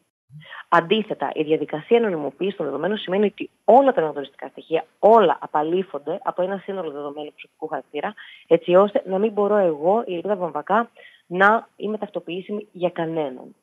Αντίθετα, 0.69 1.31
η 1.34 1.43
διαδικασία 1.43 1.98
ανωνυμοποίηση 1.98 2.57
των 2.57 2.65
δεδομένων 2.65 2.98
σημαίνει 2.98 3.25
ότι 3.25 3.50
όλα 3.65 3.93
τα 3.93 4.01
αναγνωριστικά 4.01 4.48
στοιχεία, 4.48 4.86
όλα 5.00 5.38
απαλήφονται 5.41 6.19
από 6.24 6.41
ένα 6.41 6.57
σύνολο 6.57 6.91
δεδομένων 6.91 7.31
προσωπικού 7.31 7.67
χαρακτήρα, 7.67 8.13
έτσι 8.48 8.75
ώστε 8.75 9.03
να 9.05 9.17
μην 9.17 9.31
μπορώ 9.31 9.55
εγώ, 9.55 10.03
η 10.05 10.13
Ελπίδα 10.15 10.36
Βαμβακά, 10.36 10.89
να 11.27 11.67
είμαι 11.75 11.98
ταυτοποιήσιμη 11.98 12.67
για 12.72 12.89
κανέναν. 12.89 13.55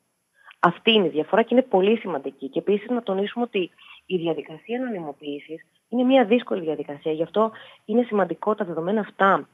Αυτή 0.59 0.91
είναι 0.91 1.05
η 1.05 1.09
διαφορά 1.09 1.41
και 1.41 1.55
είναι 1.55 1.63
πολύ 1.63 1.97
σημαντική. 1.97 2.49
Και 2.49 2.59
επίσης 2.59 2.89
να 2.89 3.03
τονίσουμε 3.03 3.45
ότι 3.45 3.71
η 4.05 4.17
διαδικασία 4.17 4.79
ανωνυμοποίηση 4.79 5.65
είναι 5.89 6.03
μια 6.03 6.25
δύσκολη 6.25 6.61
διαδικασία. 6.61 7.11
Γι' 7.11 7.23
αυτό 7.23 7.51
είναι 7.85 8.03
σημαντικό 8.03 8.55
τα 8.55 8.65
δεδομένα 8.65 8.99
αυτά 8.99 9.49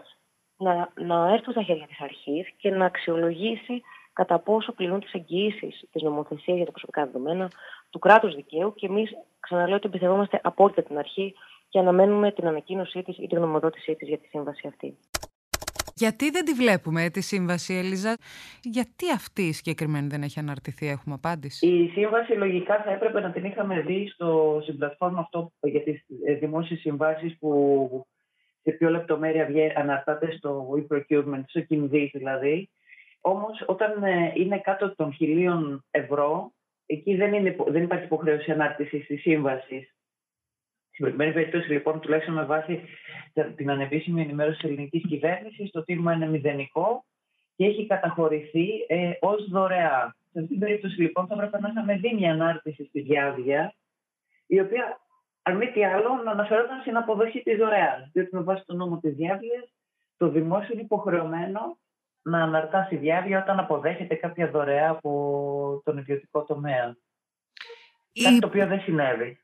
να, 0.57 0.89
να 0.95 1.33
έρθουν 1.33 1.53
στα 1.53 1.63
χέρια 1.63 1.87
της 1.87 2.01
αρχής 2.01 2.49
και 2.57 2.69
να 2.69 2.85
αξιολογήσει 2.85 3.81
κατά 4.13 4.39
πόσο 4.39 4.71
πληρούν 4.71 4.99
τις 4.99 5.13
εγγυήσεις 5.13 5.83
τη 5.91 6.03
νομοθεσία 6.03 6.55
για 6.55 6.65
τα 6.65 6.71
προσωπικά 6.71 7.05
δεδομένα 7.05 7.51
του 7.89 7.99
κράτους 7.99 8.35
δικαίου 8.35 8.73
και 8.75 8.85
εμείς, 8.85 9.11
ξαναλέω, 9.39 9.75
ότι 9.75 9.87
εμπιστευόμαστε 9.87 10.39
απόλυτα 10.43 10.83
την 10.83 10.97
αρχή 10.97 11.33
και 11.69 11.79
αναμένουμε 11.79 12.31
την 12.31 12.47
ανακοίνωσή 12.47 13.01
της 13.01 13.17
ή 13.17 13.27
την 13.27 13.37
γνωμοδότησή 13.37 13.95
της 13.95 14.07
για 14.07 14.17
τη 14.17 14.27
σύμβαση 14.27 14.67
αυτή. 14.67 14.97
Γιατί 15.95 16.29
δεν 16.29 16.45
τη 16.45 16.53
βλέπουμε 16.53 17.09
τη 17.09 17.21
σύμβαση, 17.21 17.73
Ελίζα, 17.73 18.17
γιατί 18.63 19.11
αυτή 19.11 19.41
η 19.41 19.51
συγκεκριμένη 19.51 20.07
δεν 20.07 20.21
έχει 20.21 20.39
αναρτηθεί, 20.39 20.87
έχουμε 20.87 21.15
απάντηση; 21.15 21.67
Η 21.67 21.89
σύμβαση 21.89 22.31
λογικά 22.31 22.81
θα 22.83 22.91
έπρεπε 22.91 23.19
να 23.19 23.31
την 23.31 23.43
είχαμε 23.45 23.81
δει 23.81 24.09
στο, 24.13 24.59
στην 24.61 24.77
πλατφόρμα 24.77 25.19
αυτό 25.19 25.51
για 25.61 25.83
τις 25.83 26.05
ε, 26.25 26.33
δημόσιες 26.33 26.79
συμβάσεις 26.79 27.37
που 27.39 27.51
σε 28.63 28.71
πιο 28.71 28.89
λεπτομέρεια 28.89 29.47
αναρτάται 29.75 30.31
στο 30.37 30.67
e-procurement, 30.77 31.43
στο 31.47 31.59
κινδύ 31.59 32.11
δηλαδή. 32.13 32.69
Όμως 33.21 33.63
όταν 33.65 34.03
ε, 34.03 34.31
είναι 34.35 34.59
κάτω 34.59 34.95
των 34.95 35.13
χιλίων 35.13 35.85
ευρώ, 35.91 36.51
εκεί 36.85 37.15
δεν, 37.15 37.33
είναι, 37.33 37.55
δεν 37.67 37.83
υπάρχει 37.83 38.05
υποχρέωση 38.05 38.51
ανάρτησης 38.51 39.05
της 39.05 39.21
σύμβασης. 39.21 39.95
Στην 40.91 41.05
προκειμένη 41.05 41.33
περίπτωση, 41.33 41.71
λοιπόν, 41.71 41.99
τουλάχιστον 41.99 42.33
με 42.33 42.45
βάση 42.45 42.81
την 43.55 43.69
ανεπίσημη 43.69 44.21
ενημέρωση 44.21 44.59
τη 44.59 44.67
ελληνικής 44.67 45.03
κυβέρνησης, 45.07 45.71
το 45.71 45.83
τίμημα 45.83 46.13
είναι 46.13 46.27
μηδενικό 46.27 47.05
και 47.55 47.65
έχει 47.65 47.87
καταχωρηθεί 47.87 48.67
ε, 48.87 49.11
ως 49.19 49.49
δωρεά. 49.49 50.15
Σε 50.31 50.39
αυτή 50.39 50.51
την 50.51 50.59
περίπτωση, 50.59 51.01
λοιπόν, 51.01 51.27
θα 51.27 51.33
έπρεπε 51.33 51.59
να 51.59 51.69
είχαμε 51.69 51.95
δει 51.95 52.13
μια 52.13 52.31
ανάρτηση 52.31 52.85
στη 52.85 53.01
διάδεια, 53.01 53.73
η 54.47 54.59
οποία, 54.59 54.99
αν 55.41 55.57
μη 55.57 55.71
τι 55.71 55.85
άλλο, 55.85 56.21
να 56.23 56.31
αναφερόταν 56.31 56.81
στην 56.81 56.97
αποδοχή 56.97 57.41
της 57.41 57.57
δωρεάς. 57.57 58.09
Διότι 58.13 58.35
με 58.35 58.41
βάση 58.41 58.63
το 58.65 58.73
νόμο 58.73 58.99
της 58.99 59.15
διάδεια, 59.15 59.67
το 60.17 60.29
δημόσιο 60.29 60.73
είναι 60.73 60.81
υποχρεωμένο 60.81 61.77
να 62.21 62.43
αναρτάσει 62.43 62.95
διάρκεια 62.95 63.41
όταν 63.41 63.59
αποδέχεται 63.59 64.15
κάποια 64.15 64.49
δωρεά 64.49 64.89
από 64.89 65.81
τον 65.85 65.97
ιδιωτικό 65.97 66.43
τομέα. 66.43 66.97
Η... 68.11 68.21
Κάτι 68.21 68.39
το 68.39 68.47
οποίο 68.47 68.67
δεν 68.67 68.79
συνέβη. 68.79 69.39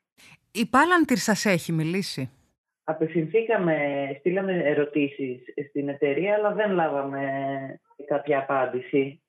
Η 0.52 0.66
Πάλαντιρ 0.66 1.18
σας 1.18 1.46
έχει 1.46 1.72
μιλήσει; 1.72 2.32
Απευθυνθήκαμε, 2.84 3.76
στείλαμε 4.20 4.54
ερωτήσεις 4.54 5.40
στην 5.70 5.90
εταιρεία, 5.90 6.34
αλλά 6.34 6.54
δεν 6.54 6.72
λάβαμε 6.72 7.22
κάποια 8.06 8.38
απάντηση. 8.38 9.22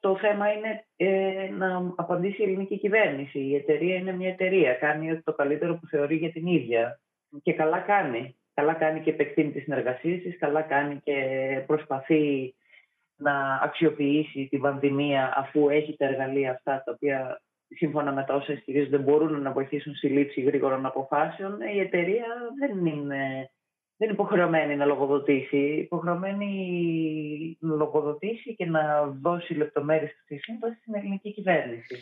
Το 0.00 0.16
θέμα 0.16 0.52
είναι 0.52 0.84
ε, 0.96 1.48
να 1.50 1.92
απαντήσει 1.96 2.40
η 2.40 2.44
ελληνική 2.44 2.78
κυβέρνηση. 2.78 3.38
Η 3.38 3.54
εταιρεία 3.54 3.94
είναι 3.94 4.12
μια 4.12 4.28
εταιρεία. 4.28 4.72
Κάνει 4.74 5.20
το 5.20 5.32
καλύτερο 5.32 5.74
που 5.74 5.86
θεωρεί 5.86 6.16
για 6.16 6.32
την 6.32 6.46
ίδια. 6.46 7.00
Και 7.42 7.52
καλά 7.52 7.78
κάνει. 7.78 8.36
Καλά 8.54 8.74
κάνει 8.74 9.00
και 9.00 9.10
επεκτείνει 9.10 9.50
τις 9.50 9.62
συνεργασίες 9.62 10.22
της, 10.22 10.38
καλά 10.38 10.62
κάνει 10.62 11.00
και 11.04 11.14
προσπαθεί 11.66 12.54
να 13.16 13.60
αξιοποιήσει 13.62 14.46
την 14.50 14.60
πανδημία 14.60 15.34
αφού 15.36 15.68
έχει 15.68 15.96
τα 15.96 16.04
εργαλεία 16.04 16.50
αυτά 16.50 16.82
τα 16.84 16.92
οποία 16.92 17.40
σύμφωνα 17.76 18.12
με 18.12 18.24
τα 18.24 18.34
όσα 18.34 18.52
ισχυρίζονται 18.52 18.98
μπορούν 18.98 19.42
να 19.42 19.52
βοηθήσουν 19.52 19.94
στη 19.94 20.08
λήψη 20.08 20.40
γρήγορων 20.40 20.86
αποφάσεων, 20.86 21.60
η 21.74 21.78
εταιρεία 21.78 22.26
δεν 22.58 22.86
είναι, 22.86 23.50
δεν 23.96 24.10
υποχρεωμένη 24.10 24.76
να 24.76 24.84
λογοδοτήσει. 24.84 25.56
Υποχρεωμένη 25.56 27.56
να 27.60 27.74
λογοδοτήσει 27.74 28.54
και 28.54 28.66
να 28.66 29.06
δώσει 29.22 29.54
λεπτομέρειες 29.54 30.10
στη 30.24 30.38
σύμβαση 30.38 30.78
στην 30.80 30.94
ελληνική 30.94 31.32
κυβέρνηση. 31.32 31.96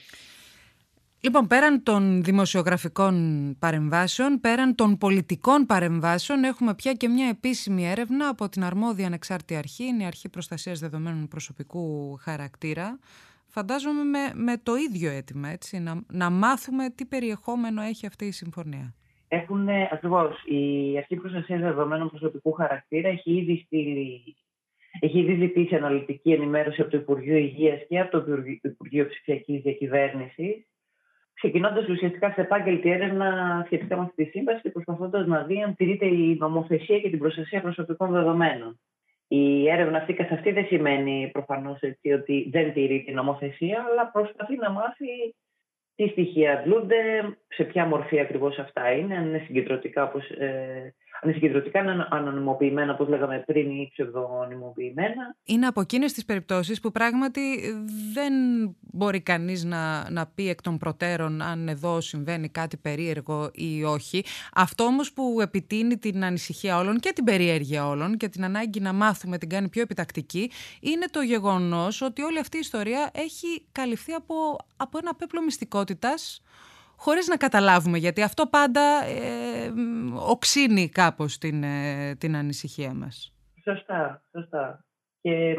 Λοιπόν, 1.24 1.46
πέραν 1.46 1.82
των 1.82 2.22
δημοσιογραφικών 2.22 3.14
παρεμβάσεων, 3.58 4.40
πέραν 4.40 4.74
των 4.74 4.98
πολιτικών 4.98 5.66
παρεμβάσεων, 5.66 6.44
έχουμε 6.44 6.74
πια 6.74 6.92
και 6.92 7.08
μια 7.08 7.28
επίσημη 7.28 7.90
έρευνα 7.90 8.28
από 8.28 8.48
την 8.48 8.64
αρμόδια 8.64 9.06
ανεξάρτητη 9.06 9.56
αρχή, 9.56 9.84
είναι 9.84 10.02
η 10.02 10.06
Αρχή 10.06 10.28
Προστασίας 10.28 10.80
Δεδομένων 10.80 11.28
Προσωπικού 11.28 12.16
Χαρακτήρα. 12.20 12.98
Φαντάζομαι 13.46 14.02
με, 14.04 14.18
με 14.34 14.56
το 14.62 14.72
ίδιο 14.74 15.10
αίτημα, 15.10 15.48
έτσι, 15.48 15.78
να, 15.78 16.00
να 16.12 16.30
μάθουμε 16.30 16.90
τι 16.90 17.04
περιεχόμενο 17.04 17.82
έχει 17.82 18.06
αυτή 18.06 18.24
η 18.24 18.32
συμφωνία. 18.32 18.94
Έχουν, 19.28 19.68
ακριβώς, 19.68 20.42
η 20.44 20.96
Αρχή 20.96 21.16
Προστασίας 21.16 21.60
Δεδομένων 21.60 22.10
Προσωπικού 22.10 22.52
Χαρακτήρα 22.52 23.08
έχει 23.08 23.30
ήδη 23.36 23.62
στείλει 23.66 24.36
έχει 25.00 25.18
ήδη 25.18 25.34
ζητήσει 25.34 25.74
αναλυτική 25.74 26.32
ενημέρωση 26.32 26.80
από 26.80 26.90
το 26.90 26.96
Υπουργείο 26.96 27.36
Υγείας 27.36 27.80
και 27.88 28.00
από 28.00 28.10
το 28.10 28.34
Υπουργείο 28.62 29.06
Ψηφιακής 29.06 29.62
Διακυβέρνησης 29.62 30.66
ξεκινώντας 31.42 31.88
ουσιαστικά 31.88 32.32
σε 32.32 32.40
επάγγελτη 32.40 32.90
έρευνα 32.90 33.62
σχετικά 33.64 33.96
με 33.96 34.02
αυτή 34.02 34.24
τη 34.24 34.30
σύμβαση 34.30 34.60
και 34.60 34.70
προσπαθώντας 34.70 35.26
να 35.26 35.42
δει 35.42 35.62
αν 35.62 35.74
τηρείται 35.76 36.06
η 36.06 36.36
νομοθεσία 36.40 37.00
και 37.00 37.10
την 37.10 37.18
προστασία 37.18 37.60
προσωπικών 37.60 38.10
δεδομένων. 38.10 38.80
η 39.28 39.68
έρευνα 39.68 39.98
αυτή 39.98 40.12
καθ' 40.14 40.32
αυτή 40.32 40.52
δεν 40.52 40.66
σημαίνει 40.66 41.30
προφανώς 41.32 41.80
έτσι, 41.80 42.12
ότι 42.12 42.48
δεν 42.52 42.72
τηρεί 42.72 43.02
την 43.02 43.14
νομοθεσία, 43.14 43.86
αλλά 43.90 44.10
προσπαθεί 44.10 44.56
να 44.56 44.70
μάθει 44.70 45.34
τι 45.94 46.08
στοιχεία 46.08 46.52
αντλούνται, 46.52 46.96
σε 47.48 47.64
ποια 47.64 47.86
μορφή 47.86 48.20
ακριβώς 48.20 48.58
αυτά 48.58 48.92
είναι, 48.92 49.16
αν 49.16 49.26
είναι 49.26 49.42
συγκεντρωτικά 49.46 50.02
όπως 50.02 50.30
ε, 50.30 50.94
αν 51.22 51.30
είναι 51.30 51.38
συγκεντρωτικά 51.38 52.06
ανωνυμοποιημένα, 52.10 52.92
όπως 52.92 53.08
λέγαμε 53.08 53.42
πριν, 53.46 53.70
ή 53.70 53.88
ψευδονυμοποιημένα. 53.92 55.36
Είναι 55.44 55.66
από 55.66 55.80
εκείνες 55.80 56.12
τις 56.12 56.24
περιπτώσεις 56.24 56.80
που 56.80 56.90
πράγματι 56.90 57.40
δεν 58.14 58.32
μπορεί 58.80 59.20
κανείς 59.20 59.64
να, 59.64 60.10
να 60.10 60.26
πει 60.26 60.48
εκ 60.48 60.62
των 60.62 60.78
προτέρων 60.78 61.42
αν 61.42 61.68
εδώ 61.68 62.00
συμβαίνει 62.00 62.48
κάτι 62.48 62.76
περίεργο 62.76 63.50
ή 63.52 63.84
όχι. 63.84 64.24
Αυτό 64.54 64.84
όμως 64.84 65.12
που 65.12 65.38
επιτείνει 65.40 65.98
την 65.98 66.24
ανησυχία 66.24 66.78
όλων 66.78 66.98
και 66.98 67.12
την 67.14 67.24
περιέργεια 67.24 67.88
όλων 67.88 68.16
και 68.16 68.28
την 68.28 68.44
ανάγκη 68.44 68.80
να 68.80 68.92
μάθουμε 68.92 69.38
την 69.38 69.48
κάνει 69.48 69.68
πιο 69.68 69.82
επιτακτική 69.82 70.50
είναι 70.80 71.06
το 71.10 71.20
γεγονός 71.20 72.02
ότι 72.02 72.22
όλη 72.22 72.38
αυτή 72.38 72.56
η 72.56 72.60
ιστορία 72.60 73.10
έχει 73.14 73.64
καλυφθεί 73.72 74.12
από, 74.12 74.34
από 74.76 74.98
ένα 74.98 75.14
πέπλο 75.14 75.42
μυστικότητας 75.42 76.42
χωρίς 77.04 77.28
να 77.28 77.36
καταλάβουμε, 77.36 77.98
γιατί 77.98 78.22
αυτό 78.22 78.46
πάντα 78.46 79.04
ε, 79.04 79.72
οξύνει 80.30 80.88
κάπως 80.88 81.38
την, 81.38 81.62
ε, 81.62 82.14
την 82.18 82.36
ανησυχία 82.36 82.94
μας. 82.94 83.34
Σωστά, 83.64 84.22
σωστά. 84.30 84.84
Και 85.20 85.56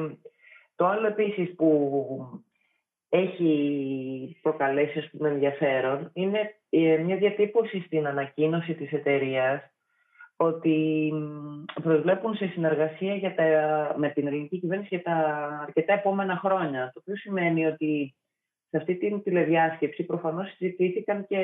το 0.75 0.85
άλλο 0.85 1.07
επίσης 1.07 1.55
που 1.55 1.69
έχει 3.09 4.39
προκαλέσει 4.41 4.99
ας 4.99 5.09
πούμε, 5.11 5.29
ενδιαφέρον 5.29 6.09
είναι 6.13 6.39
ε, 6.69 6.97
μια 6.97 7.17
διατύπωση 7.17 7.83
στην 7.85 8.07
ανακοίνωση 8.07 8.73
της 8.73 8.91
εταιρείας 8.91 9.61
ότι 10.35 11.11
προσβλέπουν 11.81 12.35
σε 12.35 12.47
συνεργασία 12.47 13.15
για 13.15 13.35
τα, 13.35 13.45
με 13.97 14.09
την 14.09 14.27
ελληνική 14.27 14.59
κυβέρνηση 14.59 14.95
για 14.95 15.03
τα 15.03 15.15
αρκετά 15.67 15.93
επόμενα 15.93 16.37
χρόνια. 16.37 16.91
Το 16.93 16.99
οποίο 16.99 17.15
σημαίνει 17.15 17.65
ότι 17.65 18.15
σε 18.73 18.79
αυτή 18.79 18.95
την 18.95 19.23
τηλεδιάσκεψη 19.23 20.03
προφανώς 20.03 20.55
συζητήθηκαν 20.57 21.25
και 21.27 21.37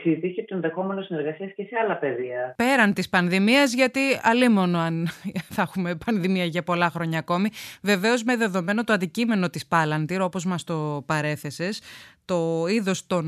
συζητήθηκε 0.00 0.42
το 0.42 0.54
ενδεχόμενο 0.54 1.02
συνεργασίας 1.02 1.52
και 1.52 1.62
σε 1.62 1.76
άλλα 1.84 1.98
πεδία. 1.98 2.54
Πέραν 2.56 2.92
της 2.92 3.08
πανδημίας, 3.08 3.74
γιατί 3.74 4.00
αλίμονο 4.22 4.78
αν 4.78 5.06
θα 5.54 5.62
έχουμε 5.62 5.96
πανδημία 6.06 6.44
για 6.44 6.62
πολλά 6.62 6.90
χρόνια 6.90 7.18
ακόμη, 7.18 7.48
βεβαίως 7.82 8.22
με 8.22 8.36
δεδομένο 8.36 8.84
το 8.84 8.92
αντικείμενο 8.92 9.50
της 9.50 9.68
Palantir, 9.70 10.18
όπως 10.20 10.44
μας 10.44 10.64
το 10.64 11.02
παρέθεσες, 11.06 11.82
το 12.24 12.66
είδος 12.68 13.06
των 13.06 13.24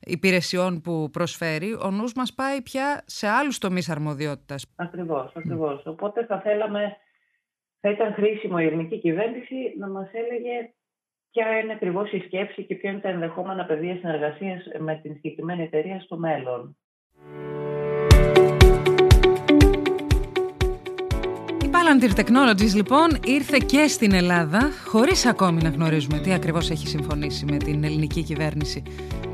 υπηρεσιών 0.00 0.80
που 0.80 1.10
προσφέρει, 1.12 1.72
ο 1.72 1.90
νους 1.90 2.12
μας 2.14 2.34
πάει 2.34 2.62
πια 2.62 3.02
σε 3.06 3.26
άλλους 3.28 3.58
τομείς 3.58 3.90
αρμοδιότητας. 3.90 4.66
Ακριβώς, 4.76 5.32
ακριβώς. 5.34 5.86
Οπότε 5.86 6.24
θα 6.24 6.40
θέλαμε, 6.40 6.96
θα 7.80 7.90
ήταν 7.90 8.12
χρήσιμο 8.12 8.56
η 8.60 8.64
ελληνική 8.64 8.98
κυβέρνηση 8.98 9.54
να 9.78 9.88
μας 9.88 10.08
έλεγε 10.12 10.70
ποια 11.36 11.58
είναι 11.58 11.72
ακριβώς 11.72 12.12
η 12.12 12.18
σκέψη 12.26 12.62
και 12.62 12.74
ποια 12.74 12.90
είναι 12.90 13.00
τα 13.00 13.08
ενδεχόμενα 13.08 13.64
πεδία 13.64 13.96
συνεργασίας 14.00 14.62
με 14.78 15.00
την 15.02 15.14
συγκεκριμένη 15.14 15.62
εταιρεία 15.62 16.00
στο 16.00 16.16
μέλλον; 16.16 16.76
Η 21.64 21.70
Palantir 21.72 22.20
Technologies 22.20 22.74
λοιπόν 22.74 23.08
ήρθε 23.24 23.58
και 23.66 23.86
στην 23.86 24.12
Ελλάδα 24.12 24.70
χωρίς 24.86 25.26
ακόμη 25.26 25.62
να 25.62 25.68
γνωρίζουμε 25.68 26.18
τι 26.18 26.32
ακριβώς 26.32 26.70
έχει 26.70 26.86
συμφωνήσει 26.86 27.44
με 27.44 27.56
την 27.56 27.84
ελληνική 27.84 28.22
κυβέρνηση. 28.22 28.82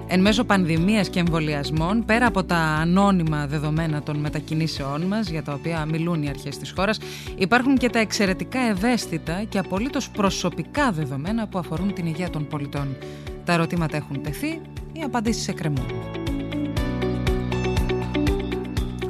Εν 0.06 0.20
μέσω 0.20 0.44
πανδημίας 0.44 1.08
και 1.08 1.18
εμβολιασμών, 1.18 2.04
πέρα 2.04 2.26
από 2.26 2.44
τα 2.44 2.56
ανώνυμα 2.56 3.46
δεδομένα 3.46 4.02
των 4.02 4.16
μετακινήσεών 4.16 5.02
μας, 5.02 5.28
για 5.28 5.42
τα 5.42 5.52
οποία 5.52 5.84
μιλούν 5.84 6.22
οι 6.22 6.28
αρχές 6.28 6.58
της 6.58 6.72
χώρας, 6.76 6.98
υπάρχουν 7.36 7.76
και 7.76 7.90
τα 7.90 7.98
εξαιρετικά 7.98 8.58
ευαίσθητα 8.60 9.42
και 9.48 9.58
απολύτως 9.58 10.10
προσωπικά 10.10 10.92
δεδομένα 10.92 11.46
που 11.46 11.58
αφορούν 11.58 11.94
την 11.94 12.06
υγεία 12.06 12.30
των 12.30 12.46
πολιτών. 12.46 12.96
Τα 13.44 13.52
ερωτήματα 13.52 13.96
έχουν 13.96 14.22
τεθεί, 14.22 14.60
οι 14.92 15.02
απαντήσεις 15.04 15.48
εκκρεμούν. 15.48 15.86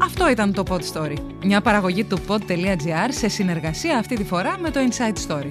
Αυτό 0.02 0.30
ήταν 0.30 0.52
το 0.52 0.62
Pod 0.68 0.80
Story. 0.92 1.16
Μια 1.44 1.60
παραγωγή 1.60 2.04
του 2.04 2.18
pod.gr 2.28 3.08
σε 3.08 3.28
συνεργασία 3.28 3.98
αυτή 3.98 4.14
τη 4.14 4.24
φορά 4.24 4.58
με 4.58 4.70
το 4.70 4.80
Inside 4.80 5.30
Story. 5.30 5.50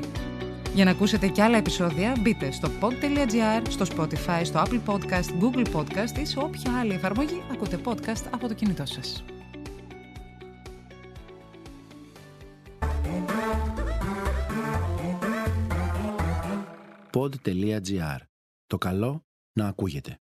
Για 0.74 0.86
να 0.86 0.92
ακούσετε 0.92 1.28
και 1.28 1.44
άλλα 1.44 1.58
επεισόδια 1.58 2.16
μπείτε 2.20 2.52
στο 2.52 2.70
pod.gr, 2.82 3.62
στο 3.70 3.86
Spotify, 3.96 4.42
στο 4.44 4.64
Apple 4.66 4.82
Podcast, 4.86 5.42
Google 5.42 5.66
Podcast 5.76 6.18
ή 6.20 6.26
σε 6.26 6.40
όποια 6.40 6.80
άλλη 6.80 6.94
εφαρμογή 6.94 7.42
ακούτε 7.52 7.80
podcast 7.86 8.24
από 8.32 8.48
το 8.48 8.54
κινητό 8.54 8.86
σας. 8.86 9.24
Pod.gr. 17.14 18.18
Το 18.68 18.78
καλό 18.78 19.26
να 19.54 19.68
ακούγεται. 19.68 20.20